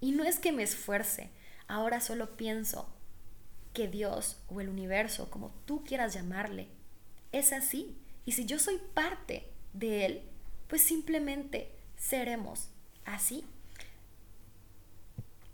Y 0.00 0.12
no 0.12 0.24
es 0.24 0.38
que 0.38 0.50
me 0.50 0.64
esfuerce, 0.64 1.30
ahora 1.68 2.00
solo 2.00 2.36
pienso 2.36 2.92
que 3.72 3.88
Dios 3.88 4.42
o 4.48 4.60
el 4.60 4.68
universo, 4.68 5.30
como 5.30 5.50
tú 5.64 5.84
quieras 5.84 6.14
llamarle, 6.14 6.68
es 7.30 7.52
así. 7.52 7.96
Y 8.24 8.32
si 8.32 8.46
yo 8.46 8.58
soy 8.58 8.78
parte 8.94 9.48
de 9.72 10.06
Él, 10.06 10.22
pues 10.68 10.82
simplemente 10.82 11.70
seremos 11.96 12.68
así. 13.04 13.44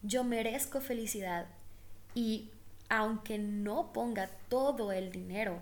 Yo 0.02 0.24
merezco 0.24 0.80
felicidad 0.80 1.46
y 2.14 2.50
aunque 2.88 3.38
no 3.38 3.92
ponga 3.92 4.30
todo 4.48 4.92
el 4.92 5.12
dinero 5.12 5.60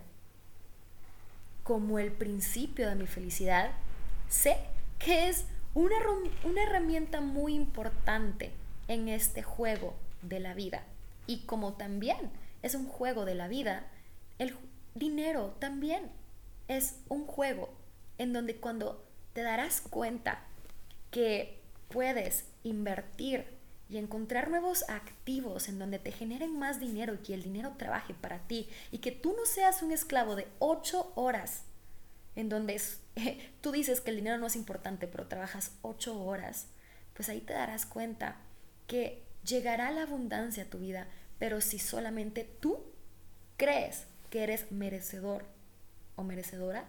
como 1.62 1.98
el 1.98 2.12
principio 2.12 2.88
de 2.88 2.94
mi 2.94 3.06
felicidad, 3.06 3.72
sé 4.28 4.56
que 4.98 5.28
es 5.28 5.46
una, 5.75 5.96
una 6.44 6.62
herramienta 6.62 7.20
muy 7.20 7.54
importante 7.54 8.52
en 8.88 9.08
este 9.08 9.42
juego 9.42 9.94
de 10.22 10.38
la 10.38 10.54
vida. 10.54 10.84
Y 11.26 11.40
como 11.40 11.72
también 11.75 12.30
es 12.62 12.75
un 12.75 12.86
juego 12.86 13.25
de 13.25 13.34
la 13.34 13.48
vida, 13.48 13.86
el 14.38 14.56
dinero 14.94 15.56
también 15.58 16.10
es 16.68 16.96
un 17.08 17.26
juego 17.26 17.73
en 18.18 18.32
donde 18.32 18.56
cuando 18.56 19.04
te 19.32 19.42
darás 19.42 19.80
cuenta 19.80 20.42
que 21.11 21.61
puedes 21.88 22.46
invertir 22.62 23.56
y 23.88 23.99
encontrar 23.99 24.50
nuevos 24.50 24.85
activos 24.88 25.68
en 25.68 25.78
donde 25.78 25.99
te 25.99 26.11
generen 26.11 26.58
más 26.58 26.80
dinero 26.80 27.14
y 27.14 27.18
que 27.18 27.35
el 27.35 27.42
dinero 27.42 27.75
trabaje 27.76 28.14
para 28.14 28.40
ti 28.46 28.68
y 28.90 28.99
que 28.99 29.12
tú 29.12 29.35
no 29.37 29.46
seas 29.46 29.82
un 29.82 29.92
esclavo 29.92 30.35
de 30.35 30.49
ocho 30.58 31.12
horas 31.14 31.62
en 32.35 32.49
donde 32.49 32.80
tú 33.61 33.73
dices 33.73 34.00
que 34.00 34.11
el 34.11 34.16
dinero 34.16 34.38
no 34.38 34.46
es 34.46 34.56
importante 34.56 35.06
pero 35.06 35.28
trabajas 35.28 35.73
ocho 35.82 36.20
horas, 36.20 36.66
pues 37.14 37.28
ahí 37.28 37.40
te 37.40 37.52
darás 37.52 37.87
cuenta 37.87 38.37
que 38.87 39.23
llegará 39.44 39.90
la 39.92 40.02
abundancia 40.02 40.64
a 40.64 40.70
tu 40.70 40.78
vida, 40.78 41.06
pero 41.38 41.61
si 41.61 41.78
solamente 41.78 42.44
tú 42.61 42.85
crees 43.56 44.06
que 44.30 44.42
eres 44.42 44.73
merecedor 44.73 45.44
o 46.16 46.23
merecedora 46.23 46.85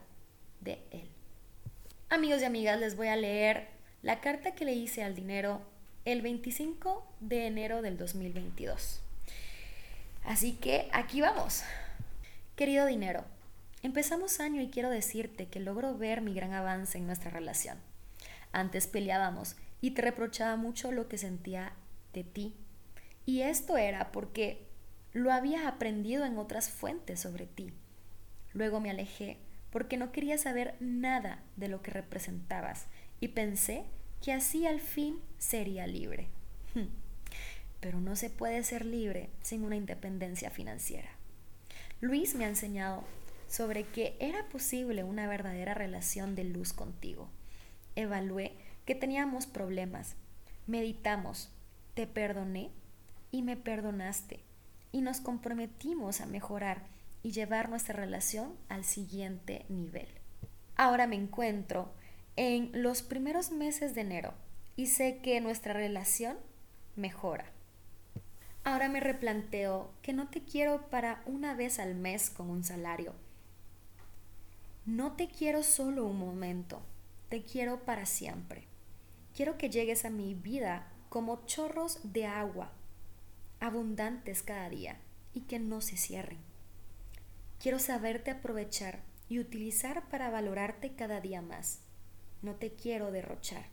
de 0.61 0.79
él. 0.91 1.07
Amigos 2.09 2.41
y 2.41 2.45
amigas, 2.45 2.79
les 2.79 2.95
voy 2.95 3.07
a 3.07 3.15
leer 3.15 3.67
la 4.01 4.21
carta 4.21 4.55
que 4.55 4.65
le 4.65 4.73
hice 4.73 5.03
al 5.03 5.15
dinero 5.15 5.61
el 6.05 6.21
25 6.21 7.05
de 7.19 7.47
enero 7.47 7.81
del 7.81 7.97
2022. 7.97 9.01
Así 10.23 10.53
que 10.53 10.89
aquí 10.93 11.21
vamos. 11.21 11.63
Querido 12.55 12.85
dinero, 12.85 13.25
empezamos 13.83 14.39
año 14.39 14.61
y 14.61 14.69
quiero 14.69 14.89
decirte 14.89 15.47
que 15.47 15.59
logro 15.59 15.97
ver 15.97 16.21
mi 16.21 16.33
gran 16.33 16.53
avance 16.53 16.97
en 16.97 17.07
nuestra 17.07 17.29
relación. 17.29 17.77
Antes 18.51 18.87
peleábamos 18.87 19.57
y 19.81 19.91
te 19.91 20.01
reprochaba 20.01 20.55
mucho 20.55 20.91
lo 20.91 21.07
que 21.07 21.17
sentía 21.17 21.73
de 22.13 22.23
ti. 22.23 22.55
Y 23.25 23.41
esto 23.41 23.77
era 23.77 24.11
porque 24.11 24.65
lo 25.11 25.31
había 25.31 25.67
aprendido 25.67 26.25
en 26.25 26.37
otras 26.37 26.69
fuentes 26.69 27.19
sobre 27.19 27.45
ti. 27.45 27.73
Luego 28.53 28.79
me 28.79 28.89
alejé 28.89 29.37
porque 29.71 29.97
no 29.97 30.11
quería 30.11 30.37
saber 30.37 30.75
nada 30.79 31.43
de 31.55 31.67
lo 31.67 31.81
que 31.81 31.91
representabas 31.91 32.87
y 33.19 33.29
pensé 33.29 33.83
que 34.21 34.33
así 34.33 34.65
al 34.65 34.79
fin 34.79 35.19
sería 35.37 35.87
libre. 35.87 36.27
Hmm. 36.73 36.87
Pero 37.79 37.99
no 37.99 38.15
se 38.15 38.29
puede 38.29 38.63
ser 38.63 38.85
libre 38.85 39.29
sin 39.41 39.63
una 39.63 39.75
independencia 39.75 40.49
financiera. 40.49 41.09
Luis 42.01 42.35
me 42.35 42.45
ha 42.45 42.49
enseñado 42.49 43.03
sobre 43.47 43.83
que 43.85 44.15
era 44.19 44.47
posible 44.49 45.03
una 45.03 45.27
verdadera 45.27 45.73
relación 45.73 46.35
de 46.35 46.43
luz 46.43 46.73
contigo. 46.73 47.29
Evalué 47.95 48.53
que 48.85 48.95
teníamos 48.95 49.47
problemas, 49.47 50.15
meditamos, 50.65 51.49
te 51.93 52.07
perdoné 52.07 52.71
y 53.31 53.41
me 53.41 53.57
perdonaste 53.57 54.41
y 54.91 55.01
nos 55.01 55.19
comprometimos 55.19 56.21
a 56.21 56.25
mejorar 56.25 56.83
y 57.27 57.31
llevar 57.31 57.67
nuestra 57.67 57.93
relación 57.93 58.55
al 58.69 58.85
siguiente 58.85 59.65
nivel. 59.67 60.07
Ahora 60.77 61.07
me 61.07 61.17
encuentro 61.17 61.91
en 62.37 62.71
los 62.71 63.01
primeros 63.01 63.51
meses 63.51 63.93
de 63.95 64.01
enero 64.01 64.33
y 64.77 64.87
sé 64.87 65.19
que 65.21 65.41
nuestra 65.41 65.73
relación 65.73 66.37
mejora. 66.95 67.51
Ahora 68.63 68.87
me 68.87 69.01
replanteo 69.01 69.91
que 70.01 70.13
no 70.13 70.29
te 70.29 70.41
quiero 70.41 70.89
para 70.89 71.21
una 71.25 71.53
vez 71.53 71.79
al 71.79 71.95
mes 71.95 72.29
con 72.29 72.49
un 72.49 72.63
salario. 72.63 73.13
No 74.85 75.17
te 75.17 75.27
quiero 75.27 75.63
solo 75.63 76.05
un 76.05 76.19
momento, 76.19 76.81
te 77.27 77.43
quiero 77.43 77.83
para 77.83 78.05
siempre. 78.05 78.63
Quiero 79.35 79.57
que 79.57 79.69
llegues 79.69 80.05
a 80.05 80.09
mi 80.09 80.33
vida 80.33 80.87
como 81.09 81.45
chorros 81.45 81.99
de 82.03 82.25
agua, 82.25 82.71
abundantes 83.59 84.43
cada 84.43 84.69
día, 84.69 84.97
y 85.33 85.41
que 85.41 85.59
no 85.59 85.81
se 85.81 85.97
cierren. 85.97 86.46
Quiero 87.59 87.79
saberte 87.79 88.31
aprovechar 88.31 88.99
y 89.29 89.39
utilizar 89.39 90.07
para 90.09 90.29
valorarte 90.29 90.93
cada 90.93 91.21
día 91.21 91.41
más. 91.41 91.79
No 92.41 92.55
te 92.55 92.73
quiero 92.73 93.11
derrochar. 93.11 93.65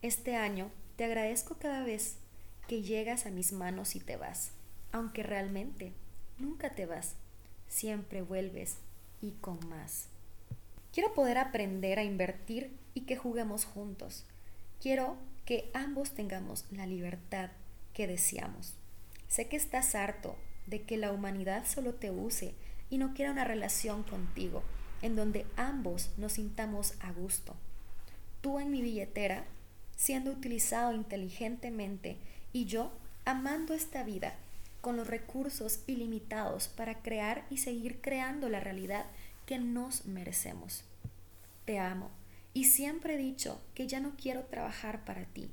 Este 0.00 0.36
año 0.36 0.70
te 0.96 1.04
agradezco 1.04 1.56
cada 1.58 1.84
vez 1.84 2.18
que 2.68 2.82
llegas 2.82 3.26
a 3.26 3.30
mis 3.30 3.52
manos 3.52 3.96
y 3.96 4.00
te 4.00 4.16
vas, 4.16 4.52
aunque 4.92 5.22
realmente 5.22 5.92
nunca 6.38 6.74
te 6.74 6.86
vas, 6.86 7.16
siempre 7.68 8.22
vuelves 8.22 8.76
y 9.20 9.32
con 9.32 9.58
más. 9.68 10.08
Quiero 10.92 11.12
poder 11.14 11.38
aprender 11.38 11.98
a 11.98 12.04
invertir 12.04 12.70
y 12.94 13.02
que 13.02 13.16
juguemos 13.16 13.64
juntos. 13.64 14.24
Quiero 14.80 15.16
que 15.44 15.70
ambos 15.74 16.12
tengamos 16.12 16.64
la 16.70 16.86
libertad 16.86 17.50
que 17.92 18.06
deseamos. 18.06 18.74
Sé 19.26 19.48
que 19.48 19.56
estás 19.56 19.96
harto 19.96 20.36
de 20.66 20.82
que 20.82 20.96
la 20.96 21.10
humanidad 21.10 21.66
solo 21.66 21.94
te 21.94 22.10
use 22.10 22.54
y 22.90 22.98
no 22.98 23.14
quiera 23.14 23.32
una 23.32 23.44
relación 23.44 24.02
contigo, 24.02 24.62
en 25.02 25.16
donde 25.16 25.46
ambos 25.56 26.10
nos 26.16 26.34
sintamos 26.34 26.94
a 27.00 27.12
gusto. 27.12 27.54
Tú 28.40 28.58
en 28.58 28.70
mi 28.70 28.82
billetera, 28.82 29.44
siendo 29.96 30.30
utilizado 30.30 30.92
inteligentemente, 30.92 32.16
y 32.52 32.66
yo 32.66 32.92
amando 33.24 33.74
esta 33.74 34.02
vida 34.02 34.34
con 34.80 34.96
los 34.96 35.06
recursos 35.06 35.80
ilimitados 35.86 36.68
para 36.68 37.00
crear 37.00 37.46
y 37.50 37.58
seguir 37.58 38.00
creando 38.00 38.48
la 38.48 38.60
realidad 38.60 39.06
que 39.46 39.58
nos 39.58 40.04
merecemos. 40.04 40.84
Te 41.64 41.78
amo 41.78 42.10
y 42.52 42.64
siempre 42.64 43.14
he 43.14 43.18
dicho 43.18 43.60
que 43.74 43.86
ya 43.86 44.00
no 44.00 44.12
quiero 44.16 44.44
trabajar 44.44 45.04
para 45.04 45.24
ti, 45.24 45.50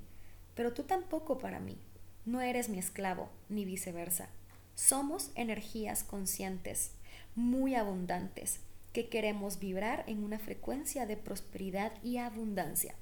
pero 0.53 0.73
tú 0.73 0.83
tampoco 0.83 1.39
para 1.39 1.59
mí. 1.59 1.77
No 2.25 2.41
eres 2.41 2.69
mi 2.69 2.77
esclavo, 2.77 3.29
ni 3.49 3.65
viceversa. 3.65 4.29
Somos 4.75 5.31
energías 5.35 6.03
conscientes, 6.03 6.91
muy 7.35 7.75
abundantes, 7.75 8.59
que 8.93 9.07
queremos 9.07 9.59
vibrar 9.59 10.03
en 10.07 10.23
una 10.23 10.39
frecuencia 10.39 11.05
de 11.05 11.17
prosperidad 11.17 11.91
y 12.03 12.17
abundancia. 12.17 12.95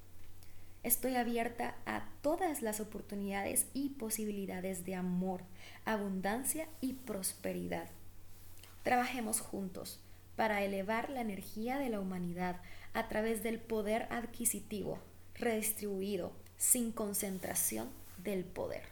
Estoy 0.84 1.16
abierta 1.16 1.76
a 1.86 2.08
todas 2.22 2.62
las 2.62 2.80
oportunidades 2.80 3.66
y 3.74 3.90
posibilidades 3.90 4.86
de 4.86 4.96
amor, 4.96 5.42
abundancia 5.84 6.68
y 6.80 6.94
prosperidad. 6.94 7.90
Trabajemos 8.84 9.42
juntos 9.42 10.00
para 10.36 10.64
elevar 10.64 11.10
la 11.10 11.22
energía 11.22 11.80
de 11.80 11.90
la 11.90 12.00
humanidad 12.00 12.62
a 12.94 13.10
través 13.10 13.44
del 13.44 13.60
poder 13.60 14.08
adquisitivo 14.10 15.00
redistribuido 15.36 16.32
sin 16.58 16.92
concentración 16.92 17.90
del 18.24 18.44
poder. 18.44 18.84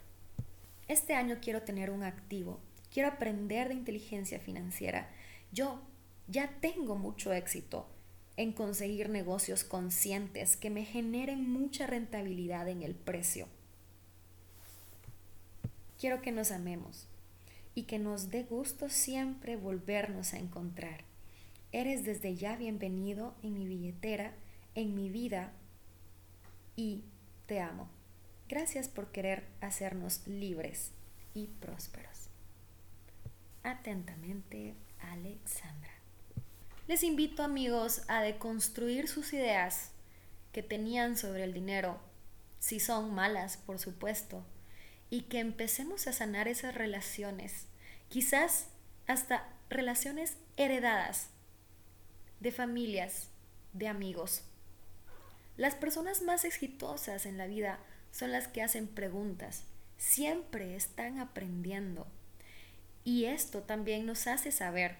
Este 0.88 1.14
año 1.14 1.38
quiero 1.40 1.62
tener 1.62 1.90
un 1.90 2.02
activo, 2.02 2.58
quiero 2.92 3.08
aprender 3.08 3.68
de 3.68 3.74
inteligencia 3.74 4.40
financiera. 4.40 5.08
Yo 5.52 5.80
ya 6.26 6.58
tengo 6.60 6.96
mucho 6.96 7.32
éxito 7.32 7.86
en 8.36 8.52
conseguir 8.52 9.08
negocios 9.08 9.64
conscientes 9.64 10.56
que 10.56 10.70
me 10.70 10.84
generen 10.84 11.50
mucha 11.50 11.86
rentabilidad 11.86 12.68
en 12.68 12.82
el 12.82 12.94
precio. 12.94 13.48
Quiero 15.98 16.22
que 16.22 16.30
nos 16.30 16.52
amemos 16.52 17.08
y 17.74 17.84
que 17.84 17.98
nos 17.98 18.30
dé 18.30 18.44
gusto 18.44 18.88
siempre 18.88 19.56
volvernos 19.56 20.34
a 20.34 20.38
encontrar. 20.38 21.04
Eres 21.72 22.04
desde 22.04 22.36
ya 22.36 22.56
bienvenido 22.56 23.34
en 23.42 23.54
mi 23.54 23.66
billetera, 23.66 24.34
en 24.74 24.94
mi 24.94 25.10
vida 25.10 25.52
y 26.76 27.02
te 27.46 27.60
amo. 27.60 27.88
Gracias 28.48 28.88
por 28.88 29.10
querer 29.10 29.44
hacernos 29.60 30.26
libres 30.26 30.92
y 31.34 31.48
prósperos. 31.60 32.30
Atentamente, 33.64 34.74
Alexandra. 35.00 35.92
Les 36.86 37.02
invito 37.02 37.42
amigos 37.42 38.02
a 38.08 38.22
deconstruir 38.22 39.08
sus 39.08 39.32
ideas 39.32 39.90
que 40.52 40.62
tenían 40.62 41.16
sobre 41.16 41.44
el 41.44 41.52
dinero, 41.52 42.00
si 42.58 42.80
son 42.80 43.14
malas, 43.14 43.56
por 43.58 43.78
supuesto, 43.78 44.44
y 45.10 45.22
que 45.22 45.38
empecemos 45.38 46.06
a 46.06 46.12
sanar 46.12 46.48
esas 46.48 46.74
relaciones, 46.74 47.66
quizás 48.08 48.68
hasta 49.06 49.48
relaciones 49.70 50.36
heredadas 50.56 51.28
de 52.40 52.52
familias, 52.52 53.28
de 53.72 53.88
amigos. 53.88 54.42
Las 55.56 55.74
personas 55.74 56.22
más 56.22 56.44
exitosas 56.44 57.26
en 57.26 57.36
la 57.36 57.46
vida 57.46 57.78
son 58.12 58.32
las 58.32 58.48
que 58.48 58.62
hacen 58.62 58.86
preguntas, 58.86 59.64
siempre 59.96 60.76
están 60.76 61.18
aprendiendo. 61.18 62.06
Y 63.08 63.24
esto 63.24 63.62
también 63.62 64.04
nos 64.04 64.26
hace 64.26 64.52
saber 64.52 64.96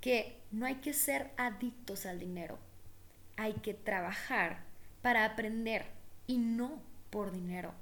que 0.00 0.40
no 0.50 0.66
hay 0.66 0.74
que 0.74 0.92
ser 0.92 1.30
adictos 1.36 2.04
al 2.04 2.18
dinero, 2.18 2.58
hay 3.36 3.52
que 3.52 3.74
trabajar 3.74 4.64
para 5.02 5.24
aprender 5.24 5.86
y 6.26 6.38
no 6.38 6.82
por 7.10 7.30
dinero. 7.30 7.72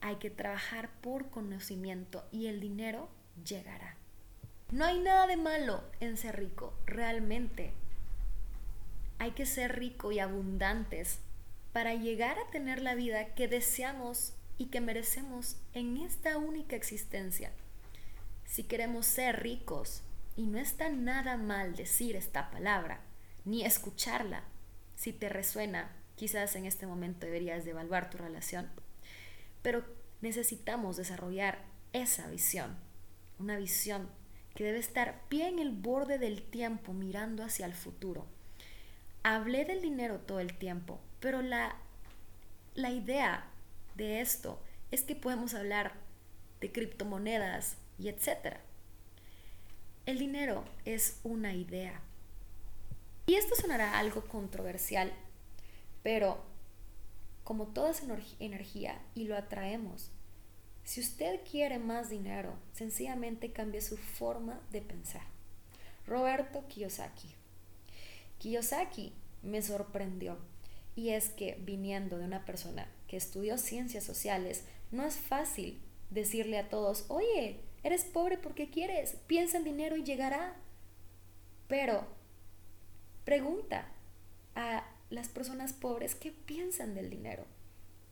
Hay 0.00 0.16
que 0.16 0.30
trabajar 0.30 0.90
por 1.00 1.30
conocimiento 1.30 2.24
y 2.32 2.48
el 2.48 2.58
dinero 2.58 3.08
llegará. 3.44 3.94
No 4.72 4.84
hay 4.84 4.98
nada 4.98 5.28
de 5.28 5.36
malo 5.36 5.84
en 6.00 6.16
ser 6.16 6.36
rico, 6.36 6.74
realmente 6.84 7.70
hay 9.20 9.30
que 9.30 9.46
ser 9.46 9.78
rico 9.78 10.10
y 10.10 10.18
abundantes 10.18 11.20
para 11.72 11.94
llegar 11.94 12.36
a 12.40 12.50
tener 12.50 12.82
la 12.82 12.96
vida 12.96 13.32
que 13.36 13.46
deseamos 13.46 14.32
y 14.58 14.66
que 14.66 14.80
merecemos 14.80 15.56
en 15.72 15.98
esta 15.98 16.36
única 16.36 16.74
existencia. 16.74 17.52
Si 18.44 18.64
queremos 18.64 19.06
ser 19.06 19.42
ricos, 19.42 20.02
y 20.36 20.46
no 20.46 20.58
está 20.58 20.88
nada 20.88 21.36
mal 21.36 21.76
decir 21.76 22.16
esta 22.16 22.50
palabra, 22.50 23.00
ni 23.44 23.64
escucharla, 23.64 24.42
si 24.96 25.12
te 25.12 25.28
resuena, 25.28 25.92
quizás 26.16 26.56
en 26.56 26.66
este 26.66 26.86
momento 26.86 27.26
deberías 27.26 27.64
devaluar 27.64 28.10
tu 28.10 28.18
relación, 28.18 28.70
pero 29.62 29.84
necesitamos 30.20 30.96
desarrollar 30.96 31.58
esa 31.92 32.28
visión, 32.28 32.76
una 33.38 33.56
visión 33.56 34.08
que 34.54 34.64
debe 34.64 34.78
estar 34.78 35.22
bien 35.28 35.58
en 35.58 35.66
el 35.66 35.72
borde 35.72 36.18
del 36.18 36.42
tiempo 36.42 36.92
mirando 36.92 37.42
hacia 37.42 37.66
el 37.66 37.74
futuro. 37.74 38.26
Hablé 39.22 39.64
del 39.64 39.82
dinero 39.82 40.20
todo 40.20 40.40
el 40.40 40.54
tiempo, 40.56 41.00
pero 41.20 41.42
la, 41.42 41.76
la 42.74 42.90
idea 42.90 43.46
de 43.96 44.20
esto 44.20 44.62
es 44.90 45.02
que 45.02 45.16
podemos 45.16 45.54
hablar 45.54 45.94
de 46.60 46.70
criptomonedas 46.70 47.76
y 47.98 48.08
etcétera. 48.08 48.60
El 50.06 50.18
dinero 50.18 50.64
es 50.84 51.20
una 51.22 51.54
idea. 51.54 52.00
Y 53.26 53.34
esto 53.34 53.54
sonará 53.56 53.98
algo 53.98 54.26
controversial, 54.26 55.12
pero 56.02 56.42
como 57.42 57.68
todo 57.68 57.88
es 57.88 58.02
energía 58.38 59.00
y 59.14 59.24
lo 59.24 59.36
atraemos, 59.36 60.10
si 60.84 61.00
usted 61.00 61.40
quiere 61.50 61.78
más 61.78 62.10
dinero, 62.10 62.54
sencillamente 62.72 63.52
cambie 63.52 63.80
su 63.80 63.96
forma 63.96 64.60
de 64.70 64.82
pensar. 64.82 65.22
Roberto 66.06 66.66
Kiyosaki. 66.68 67.34
Kiyosaki 68.38 69.14
me 69.42 69.62
sorprendió. 69.62 70.36
Y 70.96 71.10
es 71.10 71.30
que 71.30 71.58
viniendo 71.60 72.18
de 72.18 72.24
una 72.24 72.44
persona 72.44 72.86
que 73.08 73.16
estudió 73.16 73.58
ciencias 73.58 74.04
sociales, 74.04 74.64
no 74.92 75.04
es 75.04 75.16
fácil 75.16 75.80
decirle 76.10 76.58
a 76.58 76.68
todos, 76.68 77.06
oye, 77.08 77.60
eres 77.84 78.04
pobre 78.04 78.38
porque 78.38 78.70
quieres, 78.70 79.16
piensa 79.26 79.58
en 79.58 79.64
dinero 79.64 79.96
y 79.96 80.02
llegará. 80.02 80.56
Pero 81.68 82.06
pregunta 83.24 83.86
a 84.56 84.84
las 85.10 85.28
personas 85.28 85.72
pobres 85.72 86.14
qué 86.14 86.32
piensan 86.32 86.94
del 86.94 87.10
dinero 87.10 87.46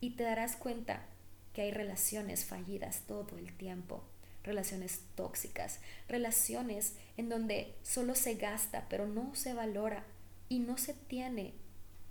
y 0.01 0.11
te 0.11 0.23
darás 0.23 0.57
cuenta 0.57 1.07
que 1.53 1.63
hay 1.63 1.71
relaciones 1.71 2.45
fallidas 2.45 3.03
todo 3.07 3.39
el 3.39 3.57
tiempo, 3.57 4.05
relaciones 4.43 5.03
tóxicas, 5.15 5.81
relaciones 6.09 6.97
en 7.17 7.29
donde 7.29 7.75
solo 7.83 8.15
se 8.15 8.35
gasta 8.35 8.87
pero 8.89 9.07
no 9.07 9.35
se 9.35 9.55
valora 9.55 10.05
y 10.49 10.61
no 10.61 10.77
se 10.79 10.95
tiene 10.95 11.55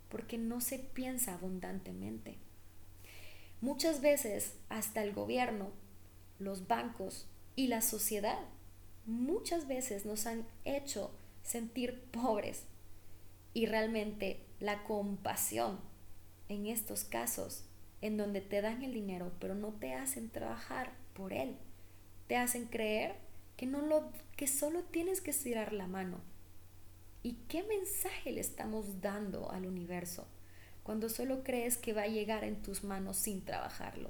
porque 0.09 0.37
no 0.37 0.61
se 0.61 0.79
piensa 0.79 1.33
abundantemente. 1.35 2.37
Muchas 3.61 4.01
veces 4.01 4.55
hasta 4.69 5.03
el 5.03 5.13
gobierno, 5.13 5.71
los 6.39 6.67
bancos 6.67 7.27
y 7.55 7.67
la 7.67 7.81
sociedad 7.81 8.39
muchas 9.05 9.67
veces 9.67 10.05
nos 10.05 10.25
han 10.25 10.45
hecho 10.63 11.11
sentir 11.43 12.03
pobres 12.11 12.63
y 13.53 13.65
realmente 13.65 14.45
la 14.59 14.83
compasión 14.83 15.79
en 16.49 16.67
estos 16.67 17.03
casos 17.03 17.65
en 18.01 18.17
donde 18.17 18.41
te 18.41 18.61
dan 18.61 18.83
el 18.83 18.93
dinero 18.93 19.31
pero 19.39 19.55
no 19.55 19.69
te 19.69 19.93
hacen 19.93 20.29
trabajar 20.29 20.93
por 21.13 21.33
él, 21.33 21.57
te 22.27 22.37
hacen 22.37 22.65
creer 22.65 23.15
que 23.57 23.65
no 23.65 23.81
lo 23.81 24.11
que 24.35 24.47
solo 24.47 24.83
tienes 24.83 25.21
que 25.21 25.31
estirar 25.31 25.73
la 25.73 25.87
mano 25.87 26.21
¿Y 27.23 27.33
qué 27.47 27.63
mensaje 27.63 28.31
le 28.31 28.41
estamos 28.41 28.99
dando 28.99 29.51
al 29.51 29.67
universo 29.67 30.27
cuando 30.81 31.07
solo 31.07 31.43
crees 31.43 31.77
que 31.77 31.93
va 31.93 32.03
a 32.03 32.07
llegar 32.07 32.43
en 32.43 32.63
tus 32.63 32.83
manos 32.83 33.17
sin 33.17 33.45
trabajarlo? 33.45 34.09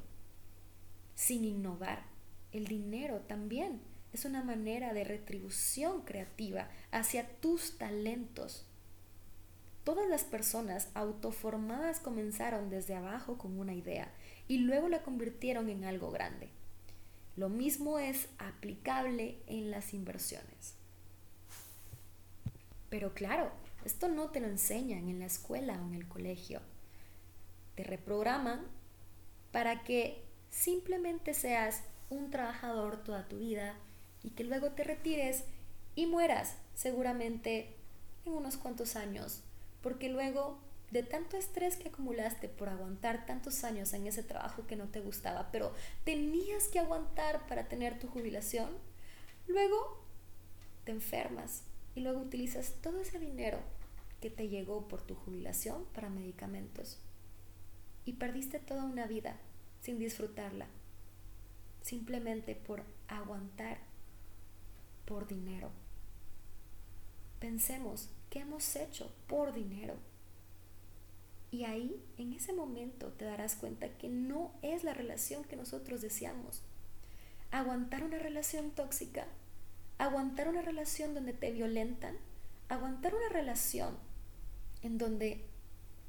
Sin 1.14 1.44
innovar. 1.44 2.04
El 2.52 2.68
dinero 2.68 3.22
también 3.22 3.82
es 4.14 4.26
una 4.26 4.44
manera 4.44 4.94
de 4.94 5.04
retribución 5.04 6.02
creativa 6.02 6.70
hacia 6.92 7.28
tus 7.40 7.78
talentos. 7.78 8.66
Todas 9.84 10.08
las 10.08 10.24
personas 10.24 10.90
autoformadas 10.94 12.00
comenzaron 12.00 12.70
desde 12.70 12.96
abajo 12.96 13.38
con 13.38 13.58
una 13.58 13.74
idea 13.74 14.12
y 14.48 14.58
luego 14.58 14.90
la 14.90 15.02
convirtieron 15.02 15.70
en 15.70 15.86
algo 15.86 16.12
grande. 16.12 16.50
Lo 17.38 17.50
mismo 17.50 17.98
es 17.98 18.28
aplicable 18.38 19.40
en 19.48 19.72
las 19.72 19.94
inversiones. 19.94 20.76
Pero 22.90 23.14
claro, 23.14 23.52
esto 23.86 24.10
no 24.10 24.30
te 24.30 24.42
lo 24.42 24.48
enseñan 24.48 25.08
en 25.08 25.20
la 25.20 25.26
escuela 25.26 25.82
o 25.82 25.88
en 25.88 25.96
el 25.96 26.08
colegio. 26.08 26.62
Te 27.76 27.86
reprograman 27.86 28.68
para 29.54 29.84
que 29.84 30.24
simplemente 30.50 31.34
seas 31.34 31.84
un 32.12 32.30
trabajador 32.30 33.04
toda 33.04 33.28
tu 33.28 33.40
vida 33.40 33.74
y 34.22 34.32
que 34.32 34.44
luego 34.44 34.72
te 34.72 34.84
retires 34.84 35.46
y 35.96 36.06
mueras 36.06 36.58
seguramente 36.76 37.76
en 38.26 38.34
unos 38.34 38.58
cuantos 38.58 38.96
años, 38.96 39.42
porque 39.82 40.10
luego 40.10 40.60
de 40.92 41.04
tanto 41.04 41.38
estrés 41.38 41.78
que 41.78 41.88
acumulaste 41.88 42.50
por 42.50 42.70
aguantar 42.70 43.26
tantos 43.26 43.64
años 43.64 43.94
en 43.94 44.08
ese 44.08 44.24
trabajo 44.24 44.68
que 44.68 44.76
no 44.76 44.90
te 44.90 45.00
gustaba, 45.00 45.50
pero 45.52 45.74
tenías 46.04 46.68
que 46.68 46.80
aguantar 46.80 47.48
para 47.48 47.68
tener 47.70 47.98
tu 47.98 48.08
jubilación, 48.08 48.70
luego 49.48 50.04
te 50.84 50.92
enfermas 50.92 51.64
y 51.96 52.02
luego 52.02 52.20
utilizas 52.20 52.76
todo 52.82 53.00
ese 53.00 53.20
dinero 53.20 53.60
que 54.20 54.30
te 54.30 54.50
llegó 54.50 54.88
por 54.88 55.02
tu 55.02 55.16
jubilación 55.16 55.86
para 55.94 56.10
medicamentos 56.10 57.00
y 58.06 58.14
perdiste 58.14 58.60
toda 58.60 58.84
una 58.84 59.08
vida 59.08 59.38
sin 59.82 59.98
disfrutarla, 59.98 60.68
simplemente 61.82 62.56
por 62.56 62.84
aguantar 63.08 63.80
por 65.06 65.28
dinero. 65.28 65.72
Pensemos, 67.40 68.10
¿qué 68.30 68.40
hemos 68.40 68.76
hecho 68.76 69.12
por 69.28 69.54
dinero? 69.54 69.96
Y 71.52 71.66
ahí, 71.66 72.02
en 72.18 72.34
ese 72.34 72.54
momento, 72.54 73.08
te 73.08 73.26
darás 73.26 73.56
cuenta 73.56 73.98
que 73.98 74.08
no 74.08 74.54
es 74.62 74.84
la 74.84 74.94
relación 74.94 75.44
que 75.44 75.58
nosotros 75.58 76.02
deseamos. 76.02 76.62
Aguantar 77.52 78.04
una 78.04 78.20
relación 78.20 78.72
tóxica, 78.72 79.28
aguantar 79.98 80.48
una 80.48 80.62
relación 80.62 81.14
donde 81.14 81.34
te 81.34 81.52
violentan, 81.52 82.16
aguantar 82.70 83.14
una 83.14 83.28
relación 83.30 83.98
en 84.82 84.98
donde 84.98 85.44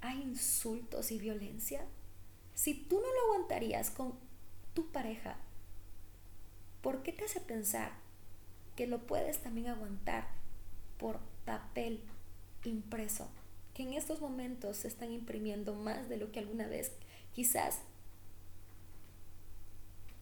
hay 0.00 0.22
insultos 0.22 1.10
y 1.10 1.18
violencia. 1.18 1.84
Si 2.54 2.74
tú 2.74 2.96
no 3.00 3.06
lo 3.06 3.32
aguantarías 3.32 3.90
con 3.90 4.14
tu 4.74 4.92
pareja, 4.92 5.36
¿por 6.82 7.02
qué 7.02 7.12
te 7.12 7.24
hace 7.24 7.40
pensar 7.40 7.92
que 8.76 8.86
lo 8.86 9.06
puedes 9.06 9.38
también 9.38 9.68
aguantar 9.68 10.28
por 10.98 11.20
papel 11.44 12.00
impreso? 12.64 13.28
que 13.74 13.82
en 13.82 13.94
estos 13.94 14.20
momentos 14.20 14.78
se 14.78 14.88
están 14.88 15.12
imprimiendo 15.12 15.74
más 15.74 16.08
de 16.08 16.16
lo 16.16 16.30
que 16.30 16.40
alguna 16.40 16.66
vez 16.66 16.92
quizás 17.34 17.80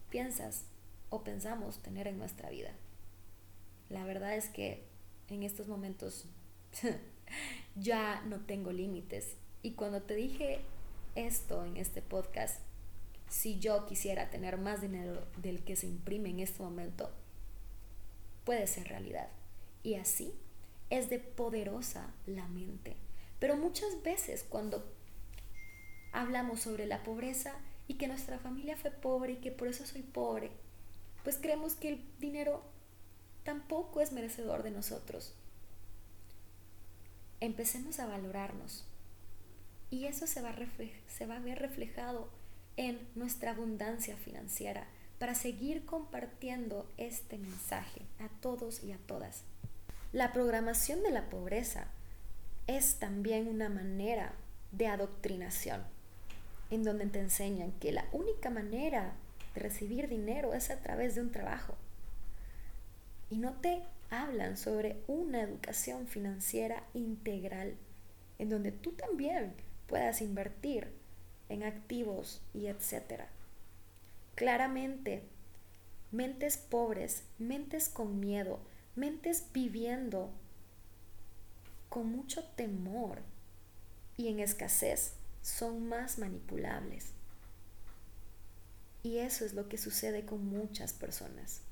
piensas 0.08 0.64
o 1.08 1.22
pensamos 1.24 1.78
tener 1.78 2.06
en 2.06 2.18
nuestra 2.18 2.50
vida. 2.50 2.70
La 3.88 4.04
verdad 4.04 4.36
es 4.36 4.48
que 4.48 4.84
en 5.28 5.42
estos 5.42 5.66
momentos 5.66 6.26
ya 7.76 8.22
no 8.22 8.40
tengo 8.40 8.72
límites. 8.72 9.36
Y 9.62 9.72
cuando 9.72 10.02
te 10.02 10.14
dije 10.14 10.60
esto 11.16 11.64
en 11.64 11.76
este 11.76 12.02
podcast, 12.02 12.60
si 13.30 13.60
yo 13.60 13.86
quisiera 13.86 14.28
tener 14.28 14.58
más 14.58 14.80
dinero 14.80 15.24
del 15.36 15.62
que 15.62 15.76
se 15.76 15.86
imprime 15.86 16.30
en 16.30 16.40
este 16.40 16.62
momento, 16.62 17.10
puede 18.44 18.66
ser 18.66 18.88
realidad. 18.88 19.28
Y 19.84 19.94
así 19.94 20.34
es 20.90 21.08
de 21.08 21.20
poderosa 21.20 22.12
la 22.26 22.48
mente. 22.48 22.96
Pero 23.38 23.56
muchas 23.56 24.02
veces 24.02 24.44
cuando 24.46 24.84
hablamos 26.12 26.60
sobre 26.60 26.86
la 26.86 27.04
pobreza 27.04 27.54
y 27.86 27.94
que 27.94 28.08
nuestra 28.08 28.40
familia 28.40 28.76
fue 28.76 28.90
pobre 28.90 29.34
y 29.34 29.36
que 29.36 29.52
por 29.52 29.68
eso 29.68 29.86
soy 29.86 30.02
pobre, 30.02 30.50
pues 31.22 31.38
creemos 31.38 31.76
que 31.76 31.88
el 31.90 32.04
dinero 32.18 32.64
tampoco 33.44 34.00
es 34.00 34.10
merecedor 34.10 34.64
de 34.64 34.72
nosotros. 34.72 35.34
Empecemos 37.38 38.00
a 38.00 38.06
valorarnos 38.06 38.84
y 39.88 40.06
eso 40.06 40.26
se 40.26 40.42
va, 40.42 40.50
a 40.50 40.56
se 41.06 41.26
va 41.26 41.36
a 41.36 41.40
ver 41.40 41.60
reflejado 41.60 42.39
en 42.76 42.98
nuestra 43.14 43.52
abundancia 43.52 44.16
financiera 44.16 44.86
para 45.18 45.34
seguir 45.34 45.84
compartiendo 45.84 46.88
este 46.96 47.36
mensaje 47.36 48.02
a 48.18 48.28
todos 48.40 48.82
y 48.82 48.92
a 48.92 48.98
todas. 49.06 49.42
La 50.12 50.32
programación 50.32 51.02
de 51.02 51.10
la 51.10 51.28
pobreza 51.28 51.88
es 52.66 52.94
también 52.96 53.46
una 53.46 53.68
manera 53.68 54.32
de 54.72 54.86
adoctrinación, 54.86 55.82
en 56.70 56.84
donde 56.84 57.06
te 57.06 57.20
enseñan 57.20 57.72
que 57.72 57.92
la 57.92 58.06
única 58.12 58.48
manera 58.50 59.12
de 59.54 59.60
recibir 59.60 60.08
dinero 60.08 60.54
es 60.54 60.70
a 60.70 60.80
través 60.80 61.14
de 61.14 61.20
un 61.20 61.32
trabajo. 61.32 61.74
Y 63.28 63.36
no 63.36 63.52
te 63.54 63.82
hablan 64.10 64.56
sobre 64.56 65.02
una 65.06 65.42
educación 65.42 66.06
financiera 66.06 66.82
integral, 66.94 67.76
en 68.38 68.48
donde 68.48 68.72
tú 68.72 68.92
también 68.92 69.52
puedas 69.86 70.22
invertir 70.22 70.99
en 71.50 71.64
activos 71.64 72.40
y 72.54 72.66
etcétera. 72.66 73.28
Claramente, 74.34 75.22
mentes 76.10 76.56
pobres, 76.56 77.24
mentes 77.38 77.90
con 77.90 78.18
miedo, 78.18 78.60
mentes 78.96 79.44
viviendo 79.52 80.30
con 81.90 82.10
mucho 82.10 82.44
temor 82.56 83.18
y 84.16 84.28
en 84.28 84.40
escasez 84.40 85.14
son 85.42 85.88
más 85.88 86.18
manipulables. 86.18 87.12
Y 89.02 89.18
eso 89.18 89.44
es 89.44 89.54
lo 89.54 89.68
que 89.68 89.78
sucede 89.78 90.24
con 90.24 90.46
muchas 90.46 90.92
personas. 90.92 91.62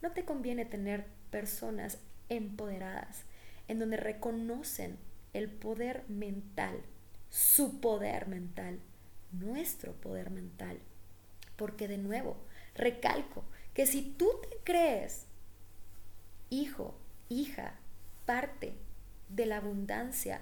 No 0.00 0.12
te 0.12 0.24
conviene 0.24 0.64
tener 0.64 1.06
personas 1.30 1.98
empoderadas 2.28 3.22
en 3.68 3.78
donde 3.78 3.96
reconocen 3.96 4.98
el 5.32 5.50
poder 5.50 6.04
mental, 6.08 6.80
su 7.30 7.80
poder 7.80 8.28
mental, 8.28 8.80
nuestro 9.38 9.92
poder 9.92 10.30
mental. 10.30 10.80
Porque 11.56 11.88
de 11.88 11.98
nuevo, 11.98 12.36
recalco 12.74 13.44
que 13.74 13.86
si 13.86 14.02
tú 14.02 14.28
te 14.48 14.56
crees 14.64 15.26
hijo, 16.50 16.94
hija, 17.28 17.78
parte 18.26 18.74
de 19.28 19.46
la 19.46 19.56
abundancia 19.58 20.40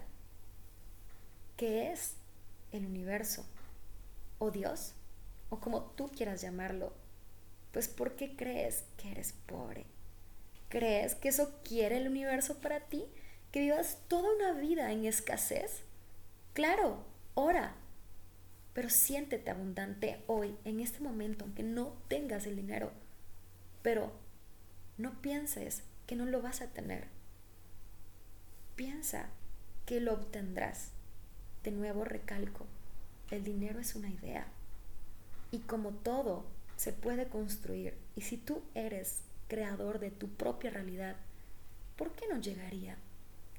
que 1.57 1.91
es 1.93 2.17
el 2.73 2.87
universo 2.87 3.47
o 4.39 4.51
Dios 4.51 4.95
o 5.51 5.61
como 5.61 5.83
tú 5.83 6.11
quieras 6.11 6.41
llamarlo, 6.41 6.93
pues 7.73 7.89
¿por 7.89 8.17
qué 8.17 8.37
crees 8.37 8.85
que 8.97 9.11
eres 9.11 9.33
pobre? 9.47 9.87
¿Crees 10.69 11.15
que 11.15 11.29
eso 11.29 11.61
quiere 11.63 11.99
el 11.99 12.09
universo 12.09 12.61
para 12.61 12.81
ti? 12.81 13.05
¿Que 13.51 13.61
vivas 13.61 13.99
toda 14.09 14.35
una 14.35 14.53
vida 14.53 14.91
en 14.93 15.05
escasez? 15.05 15.83
Claro, 16.55 17.05
ora, 17.35 17.75
pero 18.73 18.89
siéntete 18.89 19.51
abundante 19.51 20.23
hoy, 20.27 20.57
en 20.65 20.81
este 20.81 21.01
momento, 21.01 21.45
aunque 21.45 21.63
no 21.63 21.95
tengas 22.09 22.47
el 22.47 22.57
dinero. 22.57 22.93
Pero 23.83 24.13
no 24.99 25.21
pienses 25.21 25.83
que 26.07 26.17
no 26.17 26.27
lo 26.27 26.43
vas 26.43 26.61
a 26.63 26.69
tener 26.69 27.09
Piensa 28.77 29.29
que 29.85 30.01
lo 30.01 30.15
obtendrás. 30.15 30.93
De 31.63 31.71
nuevo 31.71 32.05
recalco, 32.05 32.67
el 33.31 33.45
dinero 33.45 33.79
es 33.79 33.95
una 33.95 34.09
idea. 34.09 34.47
Y 35.51 35.59
como 35.59 35.91
todo, 35.91 36.47
se 36.77 36.93
puede 36.93 37.29
construir. 37.29 37.95
Y 38.17 38.23
si 38.23 38.39
tú 38.39 38.63
eres 38.75 39.21
creador 39.49 39.99
de 39.99 40.11
tu 40.11 40.29
propia 40.31 40.71
realidad, 40.71 41.17
¿por 41.97 42.13
qué 42.13 42.27
no 42.29 42.41
llegaría 42.41 42.97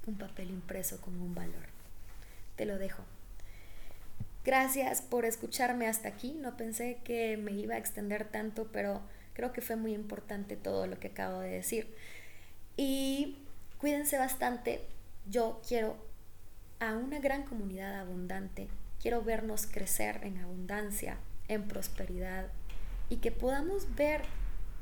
un 0.06 0.18
papel 0.18 0.50
impreso 0.50 1.00
con 1.00 1.20
un 1.20 1.34
valor? 1.34 1.68
Te 2.56 2.66
lo 2.66 2.76
dejo. 2.76 3.04
Gracias 4.44 5.00
por 5.00 5.24
escucharme 5.24 5.86
hasta 5.88 6.08
aquí. 6.08 6.32
No 6.32 6.56
pensé 6.56 6.98
que 7.04 7.36
me 7.36 7.52
iba 7.52 7.74
a 7.74 7.78
extender 7.78 8.24
tanto, 8.24 8.68
pero 8.72 9.00
creo 9.32 9.52
que 9.52 9.60
fue 9.60 9.76
muy 9.76 9.94
importante 9.94 10.56
todo 10.56 10.86
lo 10.86 10.98
que 10.98 11.08
acabo 11.08 11.40
de 11.40 11.50
decir. 11.50 11.94
Y 12.76 13.38
cuídense 13.78 14.18
bastante 14.18 14.84
yo 15.26 15.60
quiero 15.66 15.96
a 16.80 16.96
una 16.96 17.18
gran 17.18 17.44
comunidad 17.44 17.98
abundante, 17.98 18.68
quiero 19.00 19.22
vernos 19.22 19.66
crecer 19.66 20.20
en 20.22 20.38
abundancia, 20.38 21.16
en 21.48 21.66
prosperidad 21.66 22.48
y 23.08 23.16
que 23.16 23.32
podamos 23.32 23.94
ver 23.94 24.22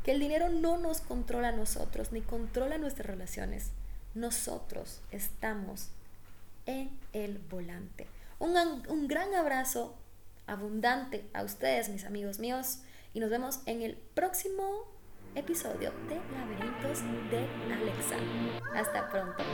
que 0.04 0.12
el 0.12 0.20
dinero 0.20 0.48
no 0.48 0.78
nos 0.78 1.00
controla 1.00 1.48
a 1.48 1.56
nosotros 1.56 2.10
ni 2.12 2.22
controla 2.22 2.78
nuestras 2.78 3.06
relaciones. 3.06 3.70
Nosotros 4.14 5.00
estamos 5.12 5.90
en 6.66 6.90
el 7.12 7.38
volante. 7.38 8.06
Un, 8.42 9.06
gran 9.06 9.32
abrazo 9.36 9.94
abundante 10.48 11.30
a 11.32 11.44
ustedes, 11.44 11.88
mis 11.90 12.04
amigos 12.04 12.40
míos, 12.40 12.80
y 13.14 13.20
nos 13.20 13.30
vemos 13.30 13.60
en 13.66 13.82
el 13.82 13.94
próximo 13.94 14.84
episodio 15.36 15.92
de 16.08 16.16
Laberintos 16.16 17.02
de 17.30 17.46
Alexa. 17.72 18.16
Hasta 18.74 19.08
pronto. 19.10 19.44